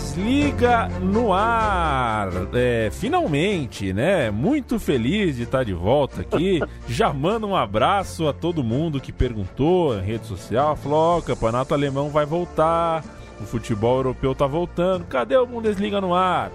Bundesliga 0.00 0.88
no 1.00 1.32
ar. 1.32 2.30
É, 2.54 2.88
finalmente, 2.90 3.92
né? 3.92 4.30
Muito 4.30 4.80
feliz 4.80 5.36
de 5.36 5.42
estar 5.42 5.62
de 5.62 5.74
volta 5.74 6.22
aqui. 6.22 6.58
Já 6.88 7.12
mando 7.12 7.46
um 7.46 7.54
abraço 7.54 8.26
a 8.26 8.32
todo 8.32 8.64
mundo 8.64 8.98
que 8.98 9.12
perguntou 9.12 9.96
em 9.98 10.02
rede 10.02 10.26
social. 10.26 10.74
Falou: 10.74 11.16
oh, 11.16 11.18
o 11.18 11.22
campeonato 11.22 11.74
alemão 11.74 12.08
vai 12.08 12.24
voltar, 12.24 13.04
o 13.40 13.44
futebol 13.44 13.98
europeu 13.98 14.34
tá 14.34 14.46
voltando. 14.46 15.04
Cadê 15.04 15.36
o 15.36 15.46
Bundesliga 15.46 16.00
no 16.00 16.14
ar? 16.14 16.50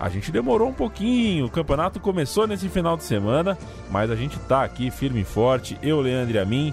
A 0.00 0.08
gente 0.08 0.32
demorou 0.32 0.68
um 0.68 0.74
pouquinho, 0.74 1.46
o 1.46 1.50
campeonato 1.50 2.00
começou 2.00 2.46
nesse 2.46 2.68
final 2.68 2.96
de 2.96 3.04
semana, 3.04 3.56
mas 3.90 4.10
a 4.10 4.16
gente 4.16 4.38
tá 4.40 4.64
aqui 4.64 4.90
firme 4.90 5.20
e 5.20 5.24
forte. 5.24 5.78
Eu, 5.82 6.00
Leandro 6.00 6.34
e 6.34 6.38
a 6.38 6.44
mim, 6.44 6.72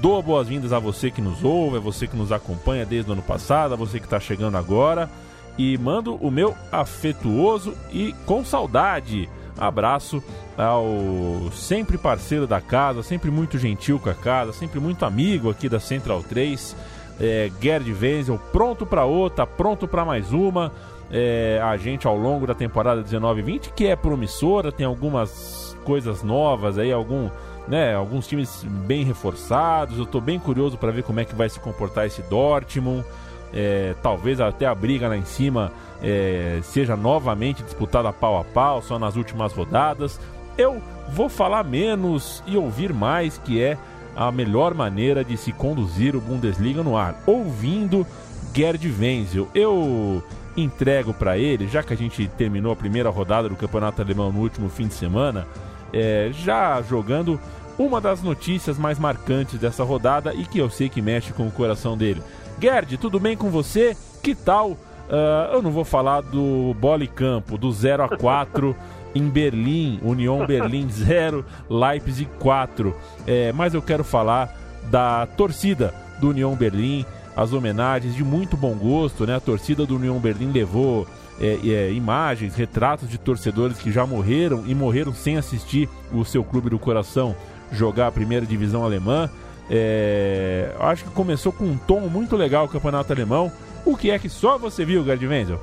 Dou 0.00 0.22
boas-vindas 0.22 0.72
a 0.72 0.78
você 0.78 1.10
que 1.10 1.20
nos 1.20 1.42
ouve, 1.42 1.78
a 1.78 1.80
você 1.80 2.06
que 2.06 2.16
nos 2.16 2.30
acompanha 2.30 2.86
desde 2.86 3.10
o 3.10 3.14
ano 3.14 3.22
passado, 3.22 3.74
a 3.74 3.76
você 3.76 3.98
que 3.98 4.06
está 4.06 4.20
chegando 4.20 4.56
agora. 4.56 5.10
E 5.58 5.76
mando 5.76 6.14
o 6.14 6.30
meu 6.30 6.54
afetuoso 6.72 7.74
e 7.92 8.14
com 8.24 8.44
saudade 8.44 9.28
abraço 9.58 10.22
ao 10.56 11.50
sempre 11.52 11.98
parceiro 11.98 12.46
da 12.46 12.60
casa, 12.60 13.02
sempre 13.02 13.30
muito 13.30 13.58
gentil 13.58 13.98
com 13.98 14.08
a 14.08 14.14
casa, 14.14 14.52
sempre 14.52 14.78
muito 14.78 15.04
amigo 15.04 15.50
aqui 15.50 15.68
da 15.68 15.80
Central 15.80 16.22
3, 16.22 16.76
é, 17.20 17.50
Gerd 17.60 17.92
Wenzel, 17.92 18.40
pronto 18.52 18.86
para 18.86 19.04
outra, 19.04 19.46
pronto 19.46 19.88
para 19.88 20.04
mais 20.04 20.32
uma. 20.32 20.72
É, 21.10 21.58
a 21.64 21.76
gente 21.78 22.06
ao 22.06 22.16
longo 22.16 22.46
da 22.46 22.54
temporada 22.54 23.02
19-20, 23.02 23.72
que 23.74 23.86
é 23.86 23.96
promissora, 23.96 24.70
tem 24.70 24.84
algumas 24.84 25.74
coisas 25.82 26.22
novas 26.22 26.78
aí, 26.78 26.92
algum 26.92 27.30
né, 27.66 27.94
alguns 27.94 28.26
times 28.26 28.64
bem 28.86 29.04
reforçados. 29.04 29.98
Eu 29.98 30.04
estou 30.04 30.20
bem 30.20 30.38
curioso 30.38 30.76
para 30.76 30.90
ver 30.90 31.02
como 31.02 31.20
é 31.20 31.24
que 31.24 31.34
vai 31.34 31.48
se 31.48 31.60
comportar 31.60 32.06
esse 32.06 32.22
Dortmund. 32.22 33.04
É, 33.52 33.94
talvez 34.02 34.40
até 34.40 34.66
a 34.66 34.74
briga 34.74 35.08
lá 35.08 35.16
em 35.16 35.24
cima 35.24 35.72
é, 36.02 36.60
seja 36.62 36.96
novamente 36.96 37.62
disputada 37.62 38.12
pau 38.12 38.38
a 38.38 38.44
pau, 38.44 38.82
só 38.82 38.98
nas 38.98 39.16
últimas 39.16 39.52
rodadas. 39.52 40.20
Eu 40.56 40.82
vou 41.12 41.28
falar 41.28 41.64
menos 41.64 42.42
e 42.46 42.56
ouvir 42.56 42.92
mais, 42.92 43.38
que 43.38 43.62
é 43.62 43.78
a 44.16 44.32
melhor 44.32 44.74
maneira 44.74 45.24
de 45.24 45.36
se 45.36 45.52
conduzir 45.52 46.16
o 46.16 46.20
Bundesliga 46.20 46.82
no 46.82 46.96
ar, 46.96 47.14
ouvindo 47.26 48.06
Gerd 48.52 48.92
Wenzel. 48.98 49.48
Eu 49.54 50.22
entrego 50.56 51.14
para 51.14 51.38
ele, 51.38 51.68
já 51.68 51.82
que 51.82 51.92
a 51.92 51.96
gente 51.96 52.26
terminou 52.36 52.72
a 52.72 52.76
primeira 52.76 53.08
rodada 53.10 53.48
do 53.48 53.54
Campeonato 53.54 54.02
Alemão 54.02 54.32
no 54.32 54.40
último 54.40 54.68
fim 54.68 54.88
de 54.88 54.94
semana, 54.94 55.46
é, 55.92 56.30
já 56.32 56.82
jogando 56.82 57.40
uma 57.78 58.00
das 58.00 58.22
notícias 58.22 58.76
mais 58.76 58.98
marcantes 58.98 59.58
dessa 59.58 59.84
rodada 59.84 60.34
e 60.34 60.44
que 60.44 60.58
eu 60.58 60.68
sei 60.68 60.88
que 60.88 61.00
mexe 61.00 61.32
com 61.32 61.46
o 61.46 61.52
coração 61.52 61.96
dele. 61.96 62.22
Gerd, 62.60 62.96
tudo 62.98 63.20
bem 63.20 63.36
com 63.36 63.50
você? 63.50 63.96
Que 64.22 64.34
tal? 64.34 64.72
Uh, 64.72 65.54
eu 65.54 65.62
não 65.62 65.70
vou 65.70 65.84
falar 65.84 66.20
do 66.20 66.74
Campo, 67.14 67.56
do 67.56 67.70
0 67.72 68.02
a 68.02 68.08
4 68.16 68.76
em 69.14 69.28
Berlim, 69.28 70.00
União 70.02 70.44
Berlim 70.44 70.88
0, 70.90 71.44
Leipzig 71.70 72.28
4. 72.38 72.94
É, 73.26 73.52
mas 73.52 73.72
eu 73.74 73.80
quero 73.80 74.04
falar 74.04 74.54
da 74.90 75.26
torcida 75.26 75.94
do 76.20 76.30
União 76.30 76.54
Berlim, 76.54 77.06
as 77.36 77.52
homenagens 77.52 78.14
de 78.14 78.24
muito 78.24 78.56
bom 78.56 78.74
gosto, 78.74 79.24
né? 79.24 79.36
A 79.36 79.40
torcida 79.40 79.86
do 79.86 79.96
União 79.96 80.18
Berlim 80.18 80.50
levou 80.50 81.06
é, 81.40 81.58
é, 81.64 81.92
imagens, 81.92 82.54
retratos 82.56 83.08
de 83.08 83.16
torcedores 83.16 83.78
que 83.78 83.92
já 83.92 84.04
morreram 84.04 84.64
e 84.66 84.74
morreram 84.74 85.14
sem 85.14 85.36
assistir 85.36 85.88
o 86.12 86.24
seu 86.24 86.42
clube 86.42 86.68
do 86.68 86.78
coração 86.78 87.36
jogar 87.72 88.08
a 88.08 88.12
primeira 88.12 88.46
divisão 88.46 88.84
alemã. 88.84 89.30
É, 89.70 90.70
acho 90.80 91.04
que 91.04 91.10
começou 91.10 91.52
com 91.52 91.64
um 91.64 91.76
tom 91.76 92.00
muito 92.00 92.36
legal 92.36 92.64
o 92.64 92.68
campeonato 92.68 93.12
alemão. 93.12 93.52
O 93.84 93.96
que 93.96 94.10
é 94.10 94.18
que 94.18 94.28
só 94.28 94.58
você 94.58 94.84
viu, 94.84 95.04
Gerd 95.04 95.26
Wenzel? 95.26 95.60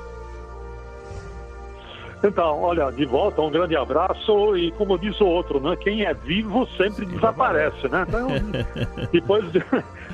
Então, 2.23 2.61
olha, 2.61 2.91
de 2.91 3.05
volta, 3.05 3.41
um 3.41 3.51
grande 3.51 3.75
abraço 3.75 4.57
e 4.57 4.71
como 4.71 4.97
diz 4.97 5.19
o 5.21 5.25
outro, 5.25 5.59
né? 5.59 5.75
Quem 5.75 6.03
é 6.05 6.13
vivo 6.13 6.67
sempre 6.77 7.05
desaparece, 7.05 7.87
né? 7.87 8.05
Então, 8.07 8.27
depois, 9.11 9.51
de, 9.51 9.63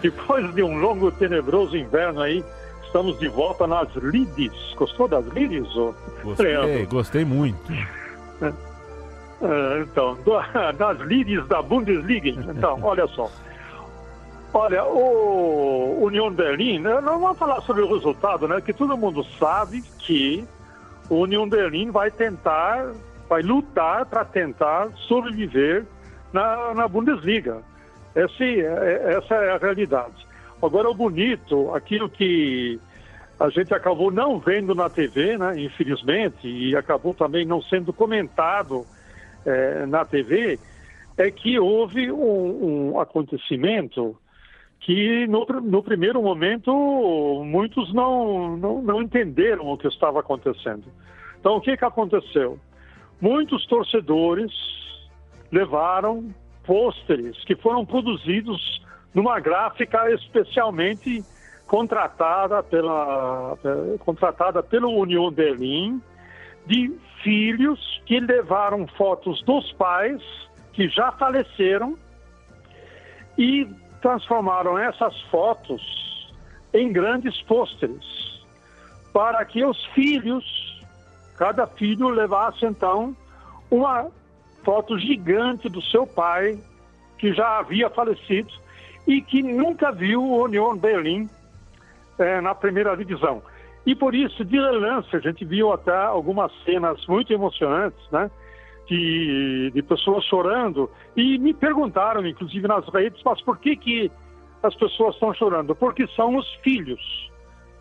depois 0.01 0.53
de 0.53 0.63
um 0.63 0.77
longo 0.77 1.11
tenebroso 1.11 1.77
inverno 1.77 2.21
aí, 2.21 2.43
estamos 2.83 3.17
de 3.19 3.29
volta 3.29 3.65
nas 3.65 3.87
Lides. 3.95 4.73
Gostou 4.75 5.07
das 5.07 5.25
Lides? 5.27 5.67
Gostei, 6.23 6.85
gostei 6.87 7.25
muito. 7.25 7.59
É, 9.41 9.81
então, 9.81 10.17
das 10.77 10.99
líderes 10.99 11.47
da 11.47 11.61
Bundesliga. 11.61 12.29
Então, 12.29 12.79
olha 12.83 13.07
só. 13.07 13.29
Olha, 14.53 14.83
o 14.83 16.03
União 16.03 16.29
Berlim, 16.29 16.79
né, 16.79 16.99
não 17.01 17.19
vamos 17.21 17.37
falar 17.37 17.61
sobre 17.61 17.83
o 17.83 17.93
resultado, 17.93 18.47
né? 18.47 18.59
Que 18.59 18.73
todo 18.73 18.97
mundo 18.97 19.25
sabe 19.39 19.81
que 19.99 20.45
o 21.09 21.21
União 21.21 21.47
Berlim 21.47 21.89
vai 21.89 22.11
tentar, 22.11 22.91
vai 23.29 23.41
lutar 23.41 24.05
para 24.05 24.25
tentar 24.25 24.89
sobreviver 25.07 25.85
na, 26.33 26.73
na 26.73 26.87
Bundesliga. 26.87 27.61
Esse, 28.13 28.61
é, 28.61 29.15
essa 29.17 29.35
é 29.35 29.53
a 29.53 29.57
realidade. 29.57 30.27
Agora, 30.61 30.89
o 30.89 30.93
bonito, 30.93 31.73
aquilo 31.73 32.09
que 32.09 32.79
a 33.39 33.49
gente 33.49 33.73
acabou 33.73 34.11
não 34.11 34.37
vendo 34.37 34.75
na 34.75 34.89
TV, 34.89 35.37
né, 35.37 35.59
infelizmente, 35.59 36.47
e 36.47 36.75
acabou 36.75 37.13
também 37.13 37.45
não 37.45 37.61
sendo 37.61 37.91
comentado 37.91 38.85
é, 39.45 39.85
na 39.85 40.05
TV 40.05 40.59
é 41.17 41.29
que 41.29 41.59
houve 41.59 42.11
um, 42.11 42.93
um 42.93 42.99
acontecimento 42.99 44.17
que 44.79 45.27
no, 45.27 45.45
no, 45.45 45.83
primeiro 45.83 46.21
momento 46.21 46.71
muitos 47.45 47.93
não, 47.93 48.57
não, 48.57 48.81
não, 48.81 49.01
entenderam 49.01 49.67
o 49.67 49.77
que 49.77 49.87
estava 49.87 50.19
acontecendo. 50.19 50.85
Então 51.39 51.57
o 51.57 51.61
que, 51.61 51.77
que 51.77 51.85
aconteceu? 51.85 52.59
Muitos 53.19 53.65
torcedores 53.67 54.51
levaram 55.51 56.33
pôsteres 56.65 57.43
que 57.45 57.55
foram 57.55 57.85
produzidos 57.85 58.81
numa 59.13 59.39
gráfica 59.39 60.11
especialmente 60.11 61.23
contratada 61.67 62.63
pela, 62.63 63.57
contratada 63.99 64.63
pela 64.63 64.87
União 64.87 65.29
Berlim 65.31 66.01
de 66.65 66.93
filhos 67.23 68.01
que 68.05 68.19
levaram 68.19 68.87
fotos 68.87 69.41
dos 69.43 69.71
pais 69.73 70.21
que 70.73 70.87
já 70.87 71.11
faleceram 71.11 71.97
e 73.37 73.67
transformaram 74.01 74.77
essas 74.77 75.19
fotos 75.23 75.81
em 76.73 76.91
grandes 76.91 77.41
pôsteres 77.43 78.21
para 79.13 79.43
que 79.45 79.63
os 79.63 79.83
filhos, 79.87 80.45
cada 81.37 81.67
filho 81.67 82.09
levasse 82.09 82.65
então 82.65 83.15
uma 83.69 84.09
foto 84.63 84.97
gigante 84.97 85.67
do 85.69 85.81
seu 85.81 86.07
pai 86.07 86.57
que 87.17 87.33
já 87.33 87.59
havia 87.59 87.89
falecido 87.89 88.51
e 89.07 89.21
que 89.21 89.41
nunca 89.41 89.91
viu 89.91 90.23
o 90.23 90.43
União 90.43 90.75
Berlim 90.77 91.29
é, 92.17 92.39
na 92.41 92.55
primeira 92.55 92.95
divisão. 92.95 93.41
E 93.85 93.95
por 93.95 94.13
isso, 94.13 94.45
de 94.45 94.57
relance, 94.57 95.15
a 95.15 95.19
gente 95.19 95.43
viu 95.43 95.71
até 95.71 95.95
algumas 95.95 96.51
cenas 96.63 97.03
muito 97.07 97.33
emocionantes, 97.33 97.99
né? 98.11 98.29
De, 98.87 99.71
de 99.73 99.81
pessoas 99.81 100.23
chorando. 100.25 100.89
E 101.15 101.37
me 101.39 101.53
perguntaram, 101.53 102.25
inclusive 102.25 102.67
nas 102.67 102.87
redes, 102.89 103.21
mas 103.23 103.41
por 103.41 103.57
que, 103.57 103.75
que 103.75 104.11
as 104.61 104.75
pessoas 104.75 105.15
estão 105.15 105.33
chorando? 105.33 105.75
Porque 105.75 106.05
são 106.15 106.35
os 106.35 106.47
filhos. 106.63 107.01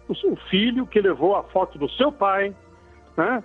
O, 0.08 0.32
o 0.32 0.36
filho 0.48 0.86
que 0.86 1.00
levou 1.00 1.36
a 1.36 1.42
foto 1.44 1.78
do 1.78 1.88
seu 1.90 2.10
pai, 2.10 2.54
né? 3.16 3.42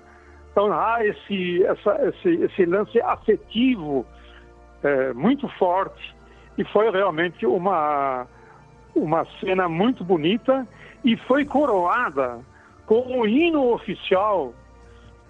Então 0.52 0.72
há 0.72 1.06
esse, 1.06 1.64
essa, 1.66 2.08
esse, 2.08 2.30
esse 2.44 2.66
lance 2.66 3.02
afetivo 3.02 4.06
é, 4.82 5.12
muito 5.14 5.50
forte 5.58 6.16
e 6.58 6.64
foi 6.64 6.90
realmente 6.90 7.46
uma, 7.46 8.26
uma 8.96 9.26
cena 9.42 9.68
muito 9.68 10.04
bonita 10.04 10.66
e 11.06 11.16
foi 11.16 11.46
coroada 11.46 12.40
com 12.88 13.20
o 13.20 13.28
hino 13.28 13.72
oficial 13.72 14.54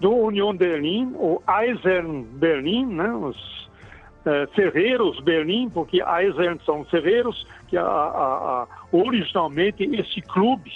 do 0.00 0.10
União 0.10 0.56
Berlim, 0.56 1.12
o 1.14 1.40
Eisern 1.48 2.24
Berlim, 2.32 2.86
né, 2.86 3.08
os 3.10 3.70
é, 4.24 4.46
Ferreiros 4.48 5.20
Berlim, 5.20 5.68
porque 5.68 6.02
Eisern 6.02 6.58
são 6.64 6.84
Ferreiros, 6.86 7.46
que 7.68 7.76
a, 7.76 7.82
a, 7.82 7.86
a, 7.86 8.66
originalmente 8.90 9.84
esse 9.84 10.20
clube, 10.22 10.72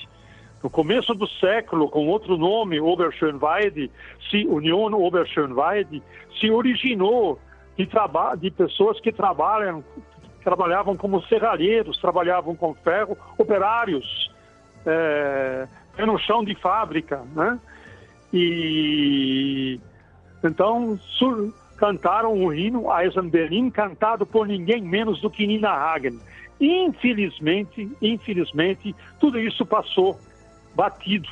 no 0.63 0.69
começo 0.69 1.15
do 1.15 1.27
século, 1.27 1.89
com 1.89 2.07
outro 2.07 2.37
nome, 2.37 2.79
Oberschönweide, 2.81 3.91
se 4.31 4.47
União 4.47 4.85
Oberschönweide, 4.93 6.03
se 6.39 6.51
originou 6.51 7.39
de, 7.77 7.89
de 8.39 8.51
pessoas 8.51 9.01
que 9.01 9.11
trabalham, 9.11 9.83
trabalhavam 10.45 10.97
como 10.97 11.23
serralheiros, 11.23 11.99
trabalhavam 11.99 12.55
com 12.55 12.75
ferro, 12.75 13.17
operários, 13.39 14.30
é, 14.87 15.69
é 15.99 16.07
no 16.07 16.19
chão 16.19 16.45
de 16.45 16.55
fábrica, 16.55 17.23
né? 17.35 17.59
E 18.33 19.81
então 20.43 20.99
sur, 20.99 21.53
cantaram 21.77 22.33
o 22.33 22.55
hino 22.55 22.87
Eisenberlin, 22.99 23.71
cantado 23.71 24.25
por 24.25 24.47
ninguém 24.47 24.83
menos 24.83 25.21
do 25.21 25.31
que 25.31 25.47
Nina 25.47 25.71
Hagen. 25.71 26.19
Infelizmente, 26.61 27.91
infelizmente, 28.01 28.95
tudo 29.19 29.39
isso 29.39 29.65
passou 29.65 30.19
batido. 30.75 31.29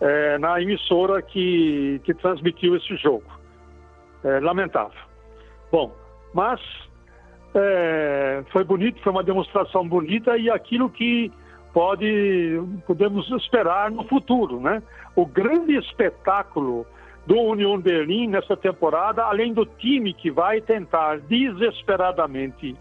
é, 0.00 0.38
na 0.38 0.60
emissora 0.60 1.22
que, 1.22 2.00
que 2.04 2.14
transmitiu 2.14 2.76
esse 2.76 2.96
jogo. 2.96 3.24
É, 4.24 4.40
lamentável. 4.40 5.00
Bom, 5.70 5.94
mas 6.34 6.60
é, 7.54 8.42
foi 8.50 8.64
bonito, 8.64 9.00
foi 9.02 9.12
uma 9.12 9.22
demonstração 9.22 9.86
bonita 9.86 10.36
e 10.36 10.50
aquilo 10.50 10.90
que 10.90 11.32
pode 11.76 12.58
podemos 12.86 13.30
esperar 13.32 13.90
no 13.90 14.02
futuro, 14.04 14.58
né? 14.58 14.82
O 15.14 15.26
grande 15.26 15.76
espetáculo 15.76 16.86
do 17.26 17.38
União 17.38 17.78
Berlim 17.78 18.28
nessa 18.28 18.56
temporada, 18.56 19.26
além 19.26 19.52
do 19.52 19.66
time 19.66 20.14
que 20.14 20.30
vai 20.30 20.62
tentar 20.62 21.18
desesperadamente 21.18 22.74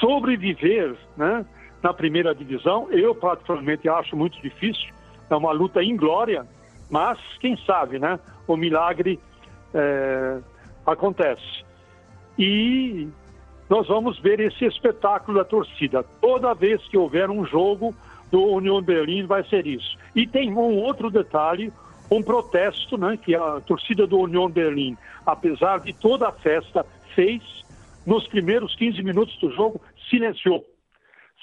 sobreviver, 0.00 0.96
né? 1.14 1.44
Na 1.82 1.92
primeira 1.92 2.34
divisão, 2.34 2.90
eu 2.90 3.14
particularmente 3.14 3.86
acho 3.86 4.16
muito 4.16 4.40
difícil. 4.40 4.88
É 5.28 5.36
uma 5.36 5.52
luta 5.52 5.84
inglória, 5.84 6.46
mas 6.90 7.18
quem 7.38 7.54
sabe, 7.66 7.98
né? 7.98 8.18
O 8.48 8.56
milagre 8.56 9.20
é, 9.74 10.38
acontece. 10.86 11.62
E 12.38 13.08
nós 13.68 13.86
vamos 13.88 14.18
ver 14.20 14.40
esse 14.40 14.64
espetáculo 14.64 15.36
da 15.36 15.44
torcida. 15.44 16.02
Toda 16.18 16.54
vez 16.54 16.80
que 16.88 16.96
houver 16.96 17.28
um 17.28 17.44
jogo 17.44 17.94
do 18.32 18.42
União 18.44 18.80
Berlim 18.80 19.26
vai 19.26 19.44
ser 19.44 19.66
isso. 19.66 19.96
E 20.16 20.26
tem 20.26 20.50
um 20.50 20.78
outro 20.78 21.10
detalhe, 21.10 21.70
um 22.10 22.22
protesto, 22.22 22.96
né, 22.96 23.18
que 23.22 23.34
a 23.34 23.60
torcida 23.60 24.06
do 24.06 24.18
União 24.18 24.48
Berlim, 24.48 24.96
apesar 25.24 25.80
de 25.80 25.92
toda 25.92 26.28
a 26.28 26.32
festa, 26.32 26.84
fez 27.14 27.42
nos 28.06 28.26
primeiros 28.26 28.74
15 28.74 29.02
minutos 29.02 29.36
do 29.38 29.52
jogo, 29.52 29.80
silenciou. 30.08 30.64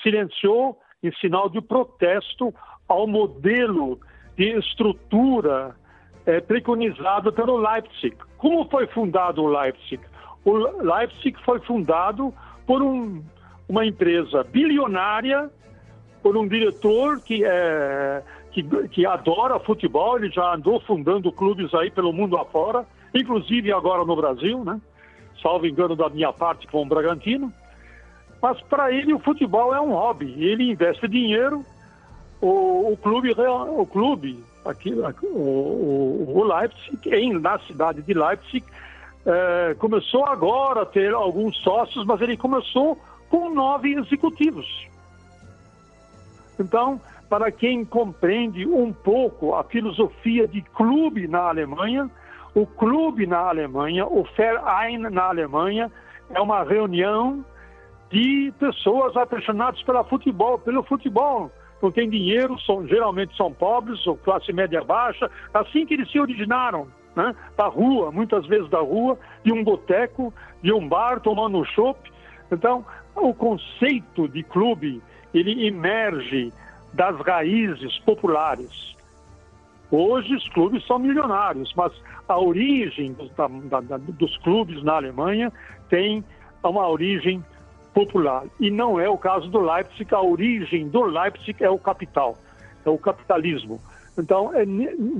Silenciou 0.01 0.79
em 1.03 1.13
sinal 1.21 1.47
de 1.47 1.61
protesto 1.61 2.53
ao 2.87 3.07
modelo 3.07 3.99
de 4.35 4.57
estrutura 4.57 5.75
é, 6.25 6.41
preconizado 6.41 7.31
pelo 7.31 7.57
Leipzig. 7.57 8.17
Como 8.37 8.67
foi 8.67 8.87
fundado 8.87 9.43
o 9.43 9.47
Leipzig? 9.47 10.01
O 10.43 10.57
Leipzig 10.57 11.37
foi 11.43 11.59
fundado 11.59 12.33
por 12.65 12.81
um, 12.81 13.23
uma 13.67 13.85
empresa 13.85 14.43
bilionária, 14.43 15.51
por 16.29 16.37
um 16.37 16.47
diretor 16.47 17.19
que, 17.21 17.43
é, 17.43 18.21
que, 18.51 18.61
que 18.89 19.03
adora 19.03 19.59
futebol, 19.59 20.15
ele 20.15 20.29
já 20.29 20.53
andou 20.53 20.79
fundando 20.81 21.31
clubes 21.31 21.73
aí 21.73 21.89
pelo 21.89 22.13
mundo 22.13 22.37
afora, 22.37 22.85
inclusive 23.15 23.73
agora 23.73 24.05
no 24.05 24.15
Brasil, 24.15 24.63
né? 24.63 24.79
salvo 25.41 25.65
engano 25.65 25.95
da 25.95 26.07
minha 26.07 26.31
parte 26.31 26.67
com 26.67 26.83
o 26.83 26.85
Bragantino. 26.85 27.51
Mas 28.39 28.61
para 28.61 28.91
ele 28.91 29.11
o 29.11 29.17
futebol 29.17 29.73
é 29.73 29.81
um 29.81 29.93
hobby, 29.93 30.35
ele 30.37 30.69
investe 30.69 31.07
dinheiro, 31.07 31.65
o, 32.39 32.91
o 32.91 32.97
clube, 32.97 33.31
o 33.31 33.85
clube 33.87 34.43
aqui, 34.63 34.93
o, 34.93 36.31
o 36.37 36.43
Leipzig, 36.43 37.09
em, 37.11 37.39
na 37.39 37.57
cidade 37.57 38.03
de 38.03 38.13
Leipzig, 38.13 38.63
é, 39.25 39.75
começou 39.79 40.25
agora 40.25 40.83
a 40.83 40.85
ter 40.85 41.11
alguns 41.11 41.57
sócios, 41.63 42.05
mas 42.05 42.21
ele 42.21 42.37
começou 42.37 42.99
com 43.31 43.49
nove 43.49 43.95
executivos. 43.95 44.87
Então, 46.59 46.99
para 47.29 47.51
quem 47.51 47.85
compreende 47.85 48.67
um 48.67 48.91
pouco 48.91 49.55
a 49.55 49.63
filosofia 49.63 50.47
de 50.47 50.61
clube 50.61 51.27
na 51.27 51.49
Alemanha, 51.49 52.09
o 52.53 52.65
clube 52.65 53.25
na 53.25 53.39
Alemanha, 53.39 54.05
o 54.05 54.25
Verein 54.35 54.97
na 54.97 55.25
Alemanha, 55.25 55.91
é 56.29 56.41
uma 56.41 56.63
reunião 56.63 57.43
de 58.09 58.51
pessoas 58.59 59.15
apaixonadas 59.15 59.81
pelo 59.83 60.03
futebol, 60.03 60.59
pelo 60.59 60.83
futebol. 60.83 61.51
Não 61.81 61.91
tem 61.91 62.09
dinheiro, 62.09 62.59
são, 62.61 62.85
geralmente 62.87 63.35
são 63.37 63.53
pobres, 63.53 64.05
ou 64.05 64.17
classe 64.17 64.51
média 64.51 64.83
baixa, 64.83 65.29
assim 65.53 65.85
que 65.85 65.93
eles 65.93 66.11
se 66.11 66.19
originaram 66.19 66.87
né? 67.15 67.35
da 67.55 67.67
rua, 67.67 68.11
muitas 68.11 68.45
vezes 68.47 68.69
da 68.69 68.79
rua, 68.79 69.17
de 69.43 69.53
um 69.53 69.63
boteco, 69.63 70.33
de 70.61 70.73
um 70.73 70.87
bar, 70.87 71.21
tomando 71.21 71.57
um 71.57 71.65
chopp. 71.65 72.11
Então, 72.51 72.85
o 73.15 73.33
conceito 73.33 74.27
de 74.27 74.43
clube, 74.43 75.01
ele 75.33 75.67
emerge 75.67 76.51
das 76.93 77.19
raízes 77.21 77.99
populares. 77.99 78.95
Hoje 79.91 80.35
os 80.35 80.47
clubes 80.49 80.85
são 80.85 80.99
milionários, 80.99 81.73
mas 81.75 81.91
a 82.27 82.39
origem 82.39 83.13
dos, 83.13 83.31
da, 83.31 83.81
da, 83.81 83.97
dos 83.97 84.37
clubes 84.37 84.83
na 84.83 84.93
Alemanha 84.93 85.51
tem 85.89 86.23
uma 86.63 86.87
origem 86.87 87.43
popular. 87.93 88.43
E 88.59 88.69
não 88.69 88.99
é 88.99 89.09
o 89.09 89.17
caso 89.17 89.49
do 89.49 89.59
Leipzig, 89.59 90.13
a 90.13 90.21
origem 90.21 90.87
do 90.89 91.03
Leipzig 91.03 91.63
é 91.63 91.69
o 91.69 91.79
capital, 91.79 92.37
é 92.85 92.89
o 92.89 92.97
capitalismo. 92.97 93.79
Então, 94.17 94.51
é, 94.53 94.65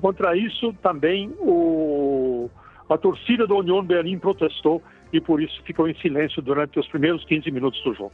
contra 0.01 0.35
isso 0.35 0.73
também 0.81 1.33
o, 1.39 2.49
a 2.89 2.97
torcida 2.97 3.47
da 3.47 3.55
União 3.55 3.83
Berlim 3.83 4.19
protestou 4.19 4.81
e 5.11 5.19
por 5.19 5.41
isso 5.41 5.61
ficou 5.63 5.87
em 5.87 5.95
silêncio 5.95 6.41
durante 6.41 6.79
os 6.79 6.87
primeiros 6.87 7.23
15 7.25 7.49
minutos 7.49 7.81
do 7.83 7.93
jogo. 7.93 8.13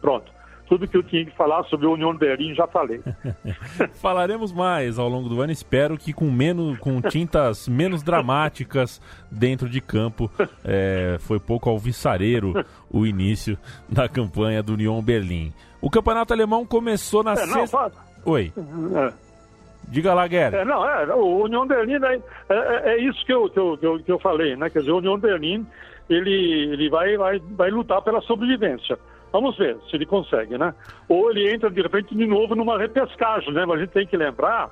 Pronto. 0.00 0.35
Tudo 0.68 0.88
que 0.88 0.96
eu 0.96 1.02
tinha 1.02 1.24
que 1.24 1.30
falar 1.36 1.62
sobre 1.64 1.86
a 1.86 1.90
União 1.90 2.14
Berlim 2.14 2.54
já 2.54 2.66
falei. 2.66 3.00
Falaremos 4.00 4.52
mais 4.52 4.98
ao 4.98 5.08
longo 5.08 5.28
do 5.28 5.40
ano, 5.40 5.52
espero 5.52 5.96
que 5.96 6.12
com 6.12 6.30
menos, 6.30 6.78
com 6.78 7.00
tintas 7.00 7.68
menos 7.68 8.02
dramáticas 8.02 9.00
dentro 9.30 9.68
de 9.68 9.80
campo. 9.80 10.30
É, 10.64 11.16
foi 11.20 11.38
pouco 11.38 11.70
alvissareiro 11.70 12.64
o 12.90 13.06
início 13.06 13.56
da 13.88 14.08
campanha 14.08 14.62
do 14.62 14.74
União 14.74 15.00
Berlim. 15.02 15.52
O 15.80 15.90
campeonato 15.90 16.32
alemão 16.32 16.66
começou 16.66 17.22
na 17.22 17.32
é, 17.32 17.36
sexta. 17.36 17.92
Oi. 18.24 18.52
É. 18.94 19.26
Diga 19.88 20.14
lá, 20.14 20.26
Guerra. 20.26 20.58
É, 20.58 20.64
não, 20.64 20.88
é, 20.88 21.14
o 21.14 21.44
União 21.44 21.66
Berlim 21.66 22.04
é, 22.04 22.20
é, 22.48 22.94
é 22.94 23.00
isso 23.00 23.24
que 23.24 23.32
eu, 23.32 23.48
que, 23.48 23.58
eu, 23.58 23.78
que, 23.78 23.86
eu, 23.86 23.98
que 24.00 24.12
eu 24.12 24.18
falei, 24.18 24.56
né? 24.56 24.68
Quer 24.68 24.80
dizer, 24.80 24.90
o 24.90 24.98
União 24.98 25.16
Berlim, 25.18 25.64
ele, 26.10 26.72
ele 26.72 26.90
vai, 26.90 27.16
vai, 27.16 27.38
vai 27.38 27.70
lutar 27.70 28.02
pela 28.02 28.20
sobrevivência. 28.22 28.98
Vamos 29.36 29.58
ver 29.58 29.76
se 29.90 29.94
ele 29.94 30.06
consegue, 30.06 30.56
né? 30.56 30.74
Ou 31.06 31.30
ele 31.30 31.52
entra, 31.52 31.68
de 31.68 31.82
repente, 31.82 32.14
de 32.14 32.26
novo 32.26 32.54
numa 32.54 32.78
repescagem, 32.78 33.52
né? 33.52 33.66
Mas 33.66 33.76
a 33.76 33.80
gente 33.80 33.90
tem 33.90 34.06
que 34.06 34.16
lembrar 34.16 34.70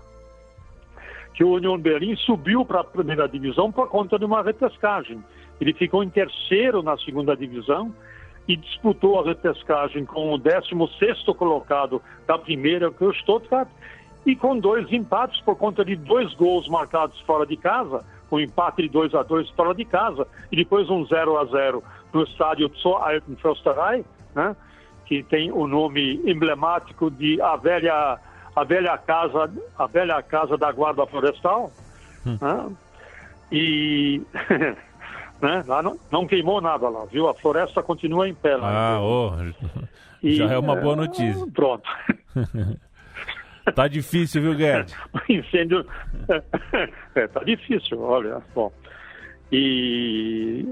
que 1.35 1.45
o 1.45 1.53
União 1.53 1.77
Berlim 1.77 2.17
subiu 2.17 2.65
para 2.65 2.81
a 2.81 2.85
primeira 2.85 3.29
divisão 3.29 3.71
por 3.71 3.91
conta 3.91 4.19
de 4.19 4.25
uma 4.25 4.43
repescagem. 4.43 5.23
Ele 5.61 5.75
ficou 5.75 6.03
em 6.03 6.09
terceiro 6.09 6.83
na 6.83 6.97
segunda 6.97 7.37
divisão 7.37 7.95
e 8.49 8.57
disputou 8.57 9.21
a 9.21 9.25
repescagem 9.25 10.07
com 10.07 10.33
o 10.33 10.39
16 10.39 11.25
colocado 11.37 12.01
da 12.27 12.39
primeira, 12.39 12.91
que 12.91 13.05
é 13.05 13.07
o 13.07 13.13
Stuttgart, 13.13 13.69
e 14.25 14.35
com 14.35 14.59
dois 14.59 14.91
empates 14.91 15.43
por 15.43 15.57
conta 15.57 15.85
de 15.85 15.95
dois 15.95 16.33
gols 16.33 16.67
marcados 16.69 17.21
fora 17.27 17.45
de 17.45 17.59
casa, 17.59 18.03
um 18.33 18.41
empate 18.41 18.81
de 18.81 18.89
2 18.89 19.15
a 19.15 19.23
2 19.23 19.51
fora 19.51 19.75
de 19.75 19.85
casa, 19.85 20.27
e 20.51 20.57
depois 20.57 20.89
um 20.89 21.05
0 21.05 21.37
a 21.37 21.45
0 21.45 21.85
no 22.15 22.23
estádio 22.23 22.73
Zoalten 22.79 23.37
Försterei, 23.37 24.07
né? 24.35 24.57
que 25.05 25.23
tem 25.23 25.53
o 25.53 25.67
nome 25.67 26.21
emblemático 26.25 27.11
de 27.11 27.41
a 27.41 27.57
velha, 27.57 28.19
a 28.57 28.65
velha 28.65 28.97
casa, 28.99 29.53
a 29.79 29.87
velha 29.87 30.23
casa 30.23 30.57
da 30.57 30.73
guarda 30.73 31.07
florestal, 31.07 31.71
hum. 32.27 32.39
né? 32.41 32.77
e 33.53 34.23
né? 35.43 35.65
lá 35.67 35.83
não, 35.83 35.99
não, 36.11 36.27
queimou 36.27 36.61
nada 36.61 36.89
lá, 36.89 37.05
viu? 37.05 37.29
A 37.29 37.35
floresta 37.35 37.83
continua 37.83 38.29
em 38.29 38.35
pé 38.35 38.57
lá. 38.57 38.95
Ah, 38.95 39.01
oh, 39.01 39.33
já 40.23 40.53
é 40.53 40.59
uma 40.59 40.77
boa 40.77 40.97
notícia. 40.97 41.47
Pronto. 41.53 41.89
Tá 43.75 43.89
difícil, 43.89 44.43
viu, 44.43 44.55
Guedes? 44.55 44.95
incêndio. 45.29 45.87
é, 47.15 47.27
tá 47.27 47.43
difícil, 47.45 47.99
olha. 48.01 48.43
Bom. 48.55 48.71
E. 49.51 50.67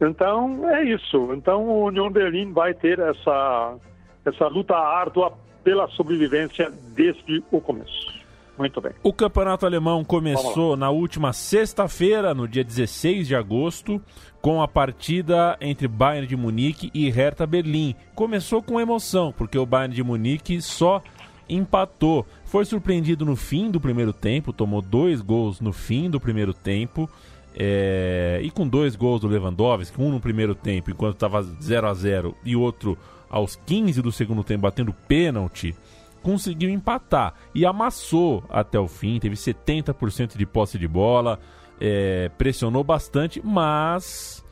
Então, 0.00 0.68
é 0.70 0.84
isso. 0.84 1.32
Então, 1.32 1.64
o 1.64 1.86
União 1.86 2.10
Berlim 2.10 2.52
vai 2.52 2.74
ter 2.74 2.98
essa, 2.98 3.76
essa 4.24 4.46
luta 4.48 4.74
árdua 4.76 5.32
pela 5.64 5.88
sobrevivência 5.88 6.70
desde 6.94 7.42
o 7.50 7.60
começo. 7.60 8.16
Muito 8.58 8.80
bem. 8.80 8.92
O 9.02 9.12
campeonato 9.12 9.66
alemão 9.66 10.02
começou 10.02 10.76
na 10.76 10.88
última 10.88 11.32
sexta-feira, 11.32 12.34
no 12.34 12.48
dia 12.48 12.64
16 12.64 13.26
de 13.26 13.36
agosto, 13.36 14.00
com 14.40 14.62
a 14.62 14.68
partida 14.68 15.58
entre 15.60 15.86
Bayern 15.86 16.26
de 16.26 16.36
Munique 16.36 16.90
e 16.94 17.10
Hertha 17.10 17.46
Berlim. 17.46 17.94
Começou 18.14 18.62
com 18.62 18.80
emoção, 18.80 19.32
porque 19.36 19.58
o 19.58 19.66
Bayern 19.66 19.94
de 19.94 20.02
Munique 20.02 20.62
só 20.62 21.02
empatou. 21.48 22.26
Foi 22.44 22.64
surpreendido 22.64 23.24
no 23.24 23.36
fim 23.36 23.70
do 23.70 23.80
primeiro 23.80 24.12
tempo, 24.12 24.52
tomou 24.52 24.80
dois 24.80 25.20
gols 25.20 25.60
no 25.60 25.72
fim 25.72 26.08
do 26.08 26.18
primeiro 26.18 26.54
tempo. 26.54 27.10
É... 27.58 28.38
e 28.42 28.50
com 28.50 28.68
dois 28.68 28.94
gols 28.94 29.22
do 29.22 29.28
Lewandowski, 29.28 30.00
um 30.00 30.10
no 30.10 30.20
primeiro 30.20 30.54
tempo, 30.54 30.90
enquanto 30.90 31.14
estava 31.14 31.42
0 31.42 31.88
a 31.88 31.94
0 31.94 32.36
e 32.44 32.54
outro 32.54 32.98
aos 33.30 33.56
15 33.56 34.02
do 34.02 34.12
segundo 34.12 34.44
tempo, 34.44 34.62
batendo 34.62 34.92
pênalti, 35.08 35.74
conseguiu 36.22 36.68
empatar 36.68 37.34
e 37.54 37.64
amassou 37.64 38.44
até 38.50 38.78
o 38.78 38.86
fim. 38.86 39.18
Teve 39.18 39.36
70% 39.36 40.36
de 40.36 40.44
posse 40.44 40.78
de 40.78 40.86
bola, 40.86 41.40
é... 41.80 42.28
pressionou 42.36 42.84
bastante, 42.84 43.40
mas 43.42 44.44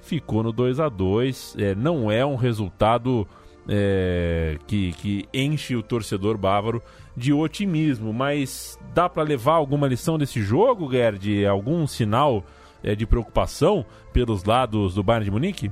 ficou 0.00 0.42
no 0.42 0.52
2 0.52 0.78
a 0.78 0.88
2 0.88 1.56
é... 1.58 1.74
Não 1.74 2.10
é 2.12 2.24
um 2.24 2.36
resultado 2.36 3.26
é, 3.68 4.58
que, 4.66 4.92
que 4.92 5.28
enche 5.32 5.76
o 5.76 5.82
torcedor 5.82 6.36
bávaro 6.36 6.82
de 7.16 7.32
otimismo. 7.32 8.12
Mas 8.12 8.78
dá 8.94 9.08
para 9.08 9.22
levar 9.22 9.54
alguma 9.54 9.86
lição 9.86 10.18
desse 10.18 10.40
jogo, 10.40 10.90
Gerd? 10.90 11.46
Algum 11.46 11.86
sinal 11.86 12.44
é, 12.82 12.94
de 12.94 13.06
preocupação 13.06 13.84
pelos 14.12 14.44
lados 14.44 14.94
do 14.94 15.02
Bayern 15.02 15.24
de 15.24 15.30
Munique? 15.30 15.70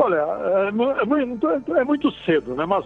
Olha, 0.00 0.16
é, 0.16 0.68
é, 0.68 1.04
muito, 1.04 1.48
é 1.48 1.84
muito 1.84 2.12
cedo, 2.24 2.54
né? 2.54 2.64
Mas 2.64 2.84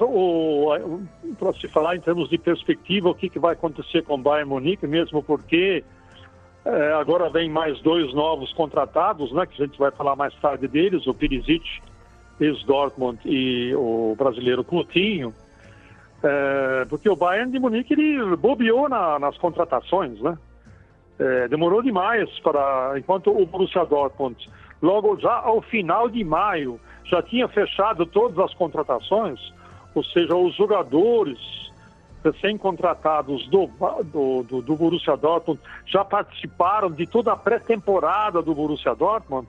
para 1.38 1.52
se 1.52 1.68
falar 1.68 1.94
em 1.94 2.00
termos 2.00 2.30
de 2.30 2.38
perspectiva, 2.38 3.10
o 3.10 3.14
que, 3.14 3.28
que 3.28 3.38
vai 3.38 3.52
acontecer 3.52 4.02
com 4.02 4.14
o 4.14 4.18
Bayern 4.18 4.48
Munique, 4.48 4.86
mesmo 4.86 5.22
porque 5.22 5.84
é, 6.64 6.92
agora 6.94 7.28
vem 7.28 7.50
mais 7.50 7.78
dois 7.82 8.14
novos 8.14 8.50
contratados, 8.54 9.30
né? 9.32 9.44
Que 9.44 9.62
a 9.62 9.66
gente 9.66 9.78
vai 9.78 9.90
falar 9.90 10.16
mais 10.16 10.34
tarde 10.36 10.66
deles, 10.66 11.06
o 11.06 11.12
Perisic, 11.12 11.82
ex-Dortmund 12.44 13.20
e 13.24 13.74
o 13.74 14.14
brasileiro 14.16 14.64
Coutinho. 14.64 15.34
É, 16.22 16.84
porque 16.88 17.08
o 17.08 17.16
Bayern 17.16 17.50
de 17.50 17.58
Munique 17.58 17.94
ele 17.94 18.36
bobeou 18.36 18.88
na, 18.88 19.18
nas 19.18 19.36
contratações, 19.38 20.20
né? 20.20 20.38
É, 21.18 21.48
demorou 21.48 21.82
demais 21.82 22.28
para 22.40 22.94
enquanto 22.96 23.30
o 23.30 23.44
Borussia 23.44 23.84
Dortmund 23.84 24.48
logo 24.80 25.18
já 25.20 25.34
ao 25.34 25.60
final 25.62 26.08
de 26.08 26.24
maio 26.24 26.80
já 27.04 27.22
tinha 27.22 27.46
fechado 27.48 28.06
todas 28.06 28.38
as 28.38 28.54
contratações, 28.54 29.38
ou 29.94 30.02
seja, 30.02 30.34
os 30.34 30.54
jogadores 30.56 31.38
recém-contratados 32.24 33.46
do, 33.48 33.68
do, 34.04 34.42
do, 34.44 34.62
do, 34.62 34.76
Borussia 34.76 35.16
Dortmund 35.16 35.60
já 35.86 36.04
participaram 36.04 36.90
de 36.90 37.06
toda 37.06 37.32
a 37.32 37.36
pré-temporada 37.36 38.40
do 38.40 38.54
Borussia 38.54 38.94
Dortmund. 38.94 39.48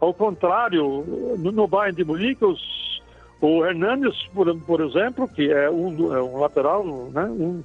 Ao 0.00 0.14
contrário, 0.14 1.04
no, 1.38 1.66
Bayern 1.66 1.96
de 1.96 2.04
Munique, 2.04 2.44
os, 2.44 3.02
o 3.40 3.64
Hernandes, 3.64 4.14
por, 4.32 4.54
por, 4.60 4.80
exemplo, 4.80 5.28
que 5.28 5.50
é 5.50 5.68
um, 5.68 6.14
é 6.14 6.22
um 6.22 6.38
lateral, 6.38 6.84
né, 6.84 7.24
um 7.24 7.62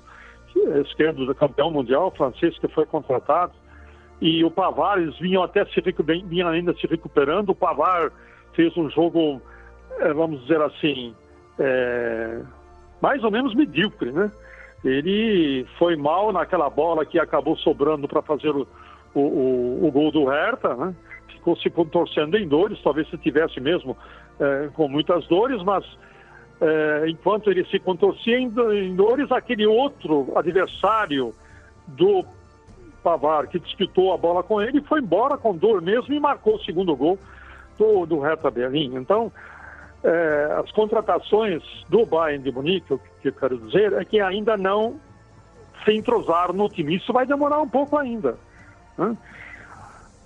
esquerdo 0.82 1.25
do 1.25 1.36
campeão 1.36 1.72
mundial 1.72 2.12
francês 2.12 2.58
que 2.58 2.68
foi 2.68 2.86
contratado, 2.86 3.54
e 4.22 4.44
o 4.44 4.50
Pavar, 4.50 5.02
eles 5.02 5.18
vinham 5.20 5.44
até 5.44 5.66
se, 5.66 5.82
vinham 6.25 6.48
ainda 6.48 6.74
se 6.75 6.88
recuperando. 6.88 7.50
O 7.50 7.56
Pavar 7.56 8.10
fez 8.54 8.75
um 8.78 8.90
jogo, 8.90 9.42
é, 10.00 10.13
vamos 10.13 10.42
dizer 10.44 10.62
assim, 10.62 11.13
é, 11.60 12.40
mais 13.02 13.22
ou 13.24 13.30
menos 13.30 13.54
medíocre, 13.54 14.13
né? 14.13 14.32
Ele 14.84 15.66
foi 15.78 15.96
mal 15.96 16.32
naquela 16.32 16.70
bola 16.70 17.06
que 17.06 17.20
acabou 17.20 17.58
sobrando 17.58 18.08
para 18.08 18.22
fazer 18.22 18.50
o, 18.50 18.68
o, 19.13 19.20
o, 19.20 19.88
o, 19.88 19.92
gol 19.92 20.10
do 20.10 20.25
Hertha, 20.25 20.74
né? 20.75 20.96
Ficou 21.44 21.58
se 21.58 21.70
contorcendo 21.70 22.38
em 22.38 22.48
dores, 22.48 22.80
talvez 22.82 23.10
se 23.10 23.18
tivesse 23.18 23.60
mesmo 23.60 23.98
é, 24.40 24.70
com 24.74 24.88
muitas 24.88 25.28
dores, 25.28 25.62
mas 25.62 25.84
é, 26.62 27.10
enquanto 27.10 27.52
ele 27.52 27.66
se 27.66 27.78
contorcia 27.80 28.40
em, 28.40 28.48
em 28.48 28.96
dores, 28.96 29.30
aquele 29.30 29.68
outro 29.68 30.32
adversário 30.38 31.36
do 31.86 32.24
Pavar, 33.04 33.48
que 33.48 33.60
disputou 33.60 34.14
a 34.14 34.18
bola 34.18 34.42
com 34.42 34.62
ele, 34.62 34.80
foi 34.84 35.02
embora 35.02 35.38
com 35.38 35.54
dor 35.54 35.82
mesmo 35.82 36.14
e 36.14 36.20
marcou 36.22 36.56
o 36.56 36.64
segundo 36.64 36.96
gol 36.96 37.20
do, 37.78 38.06
do 38.06 38.20
Hertha 38.22 38.50
Berlim. 38.50 38.96
Então, 38.96 39.30
é, 40.02 40.58
as 40.64 40.72
contratações 40.72 41.62
do 41.90 42.06
Bayern 42.06 42.42
de 42.42 42.54
Munique, 42.54 42.94
o 42.94 43.00
que 43.22 43.28
eu 43.28 43.34
quero 43.34 43.58
dizer 43.58 43.92
é 43.92 44.06
que 44.06 44.22
ainda 44.22 44.56
não 44.56 44.98
se 45.84 45.92
entrosaram 45.94 46.54
no 46.54 46.70
time. 46.70 46.96
Isso 46.96 47.12
vai 47.12 47.26
demorar 47.26 47.60
um 47.60 47.68
pouco 47.68 47.98
ainda. 47.98 48.38
Né? 48.98 49.18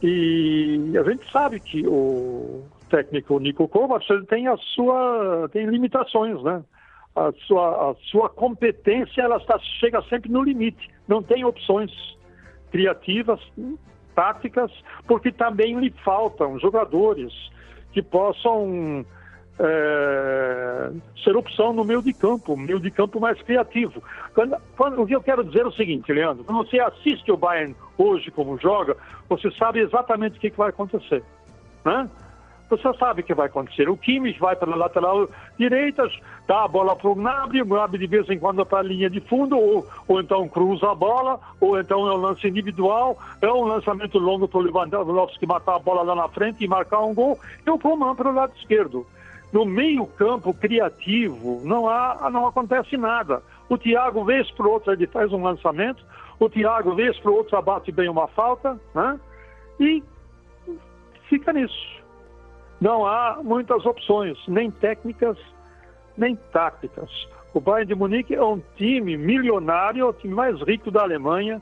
E 0.01 0.93
a 0.97 1.03
gente 1.09 1.31
sabe 1.31 1.59
que 1.59 1.85
o 1.87 2.63
técnico 2.89 3.39
Nico 3.39 3.67
Kovac 3.67 4.05
tem 4.27 4.47
a 4.47 4.55
sua 4.57 5.49
tem 5.51 5.65
limitações, 5.65 6.41
né? 6.43 6.63
A 7.15 7.31
sua, 7.47 7.91
a 7.91 7.95
sua 8.11 8.29
competência 8.29 9.21
ela 9.21 9.37
está, 9.37 9.57
chega 9.79 10.01
sempre 10.03 10.31
no 10.31 10.43
limite. 10.43 10.89
Não 11.07 11.23
tem 11.23 11.43
opções 11.43 11.91
criativas 12.69 13.39
táticas, 14.13 14.71
porque 15.07 15.31
também 15.31 15.79
lhe 15.79 15.89
faltam 16.03 16.59
jogadores 16.59 17.33
que 17.91 18.03
possam 18.03 19.03
é, 19.59 20.91
ser 21.23 21.35
opção 21.35 21.73
no 21.73 21.83
meio 21.83 22.01
de 22.01 22.13
campo, 22.13 22.55
meio 22.55 22.79
de 22.79 22.91
campo 22.91 23.19
mais 23.19 23.41
criativo. 23.41 24.01
Quando, 24.33 24.57
quando, 24.75 25.01
o 25.01 25.07
que 25.07 25.15
eu 25.15 25.21
quero 25.21 25.43
dizer 25.43 25.61
é 25.61 25.67
o 25.67 25.71
seguinte, 25.71 26.11
Leandro, 26.11 26.43
quando 26.43 26.65
você 26.65 26.79
assiste 26.79 27.31
o 27.31 27.37
Bayern 27.37 27.75
hoje 27.97 28.31
como 28.31 28.57
joga, 28.57 28.95
você 29.27 29.49
sabe 29.51 29.79
exatamente 29.79 30.37
o 30.37 30.39
que, 30.39 30.51
que 30.51 30.57
vai 30.57 30.69
acontecer. 30.69 31.23
Né? 31.83 32.09
Você 32.69 32.93
sabe 32.95 33.21
o 33.21 33.23
que 33.23 33.33
vai 33.33 33.47
acontecer. 33.47 33.89
O 33.89 33.95
Kimmich 33.95 34.37
vai 34.39 34.55
para 34.55 34.71
a 34.71 34.75
lateral 34.75 35.29
direita, 35.57 36.03
dá 36.45 36.65
a 36.65 36.67
bola 36.67 36.95
para 36.97 37.09
o 37.09 37.15
Gnabry, 37.15 37.61
o 37.61 37.65
Gnabry 37.65 37.97
de 37.97 38.07
vez 38.07 38.29
em 38.29 38.37
quando 38.37 38.65
para 38.65 38.79
a 38.79 38.83
linha 38.83 39.09
de 39.09 39.21
fundo, 39.21 39.57
ou, 39.57 39.87
ou 40.05 40.19
então 40.19 40.47
cruza 40.49 40.91
a 40.91 40.95
bola, 40.95 41.39
ou 41.61 41.79
então 41.79 42.05
é 42.07 42.13
um 42.13 42.17
lance 42.17 42.45
individual, 42.45 43.17
é 43.41 43.47
um 43.49 43.63
lançamento 43.63 44.19
longo 44.19 44.49
para 44.49 44.59
o 44.59 44.61
Lewandowski 44.61 45.45
matar 45.45 45.75
a 45.75 45.79
bola 45.79 46.03
lá 46.03 46.13
na 46.13 46.27
frente 46.27 46.63
e 46.63 46.67
marcar 46.67 46.99
um 46.99 47.13
gol, 47.13 47.39
e 47.65 47.69
o 47.69 47.79
Coman 47.79 48.13
para 48.15 48.29
o 48.29 48.33
lado 48.33 48.51
esquerdo. 48.57 49.07
No 49.51 49.65
meio 49.65 50.05
campo 50.05 50.53
criativo, 50.53 51.61
não, 51.63 51.87
há, 51.87 52.29
não 52.31 52.47
acontece 52.47 52.97
nada. 52.97 53.41
O 53.69 53.77
Thiago, 53.77 54.25
vez 54.25 54.49
por 54.51 54.67
outra, 54.67 54.93
ele 54.93 55.07
faz 55.07 55.31
um 55.31 55.41
lançamento, 55.41 56.03
o 56.39 56.49
Thiago, 56.49 56.95
vez 56.95 57.17
por 57.19 57.31
outra, 57.31 57.61
bate 57.61 57.91
bem 57.91 58.09
uma 58.09 58.27
falta, 58.27 58.79
né? 58.93 59.19
e 59.79 60.03
fica 61.29 61.51
nisso 61.53 61.97
não 62.79 63.05
há 63.05 63.39
muitas 63.43 63.85
opções, 63.85 64.37
nem 64.47 64.69
técnicas, 64.69 65.37
nem 66.15 66.35
táticas. 66.51 67.09
O 67.53 67.59
Bayern 67.59 67.87
de 67.87 67.95
Munique 67.95 68.35
é 68.35 68.43
um 68.43 68.61
time 68.75 69.17
milionário, 69.17 70.01
é 70.01 70.05
o 70.05 70.13
time 70.13 70.33
mais 70.33 70.59
rico 70.61 70.91
da 70.91 71.01
Alemanha, 71.01 71.61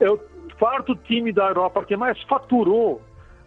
é 0.00 0.08
o 0.08 0.18
quarto 0.58 0.96
time 0.96 1.32
da 1.32 1.48
Europa 1.48 1.84
que 1.84 1.96
mais 1.96 2.20
faturou 2.22 3.02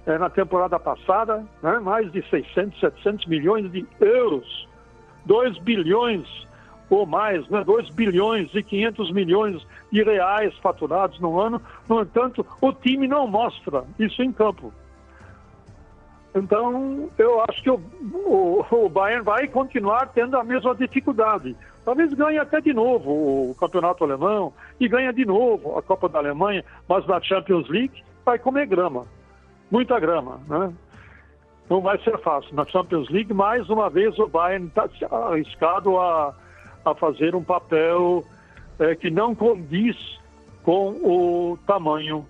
é, 0.07 0.17
na 0.17 0.29
temporada 0.29 0.79
passada, 0.79 1.45
né? 1.61 1.79
mais 1.79 2.09
de 2.11 2.27
600, 2.29 2.79
700 2.79 3.25
milhões 3.27 3.69
de 3.69 3.85
euros, 3.99 4.67
2 5.25 5.59
bilhões 5.59 6.25
ou 6.89 7.05
mais, 7.05 7.47
né? 7.49 7.61
2 7.65 7.89
bilhões 7.89 8.49
e 8.55 8.63
500 8.63 9.11
milhões 9.11 9.67
de 9.91 10.01
reais 10.01 10.57
faturados 10.59 11.19
no 11.19 11.37
ano. 11.37 11.61
No 11.89 12.01
entanto, 12.01 12.45
o 12.61 12.71
time 12.71 13.05
não 13.05 13.27
mostra 13.27 13.83
isso 13.99 14.23
em 14.23 14.31
campo. 14.31 14.71
Então, 16.33 17.09
eu 17.17 17.41
acho 17.41 17.61
que 17.61 17.69
o, 17.69 17.81
o, 18.13 18.65
o, 18.71 18.89
Bayern 18.89 19.25
vai 19.25 19.47
continuar 19.47 20.07
tendo 20.13 20.37
a 20.37 20.43
mesma 20.43 20.73
dificuldade. 20.73 21.53
Talvez 21.83 22.13
ganhe 22.13 22.37
até 22.37 22.61
de 22.61 22.73
novo 22.73 23.11
o 23.49 23.55
campeonato 23.59 24.05
alemão 24.05 24.53
e 24.79 24.87
ganhe 24.87 25.11
de 25.11 25.25
novo 25.25 25.77
a 25.77 25.81
Copa 25.81 26.07
da 26.07 26.19
Alemanha, 26.19 26.63
mas 26.87 27.05
na 27.07 27.19
Champions 27.21 27.67
League 27.67 28.03
vai 28.23 28.37
comer 28.37 28.67
grama, 28.67 29.05
muita 29.71 29.99
grama, 29.99 30.39
né? 30.47 30.73
Não 31.69 31.81
vai 31.81 31.97
ser 31.99 32.17
fácil. 32.19 32.55
Na 32.55 32.65
Champions 32.65 33.09
League, 33.09 33.33
mais 33.33 33.69
uma 33.69 33.89
vez, 33.89 34.17
o 34.17 34.27
Bayern 34.27 34.67
está 34.67 34.87
arriscado 35.11 35.99
a, 35.99 36.33
a 36.85 36.95
fazer 36.95 37.35
um 37.35 37.43
papel 37.43 38.23
é, 38.79 38.95
que 38.95 39.09
não 39.09 39.35
condiz 39.35 39.97
com 40.63 40.89
o 41.03 41.59
tamanho 41.67 42.25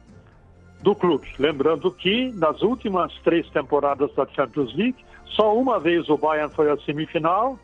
do 0.81 0.95
clube. 0.95 1.27
Lembrando 1.37 1.91
que 1.91 2.31
nas 2.33 2.61
últimas 2.61 3.13
três 3.23 3.47
temporadas 3.49 4.13
da 4.15 4.25
Champions 4.27 4.75
League, 4.75 4.97
só 5.25 5.55
uma 5.55 5.79
vez 5.79 6.09
o 6.09 6.17
Bayern 6.17 6.53
foi 6.53 6.71
à 6.71 6.77
semifinal 6.77 7.59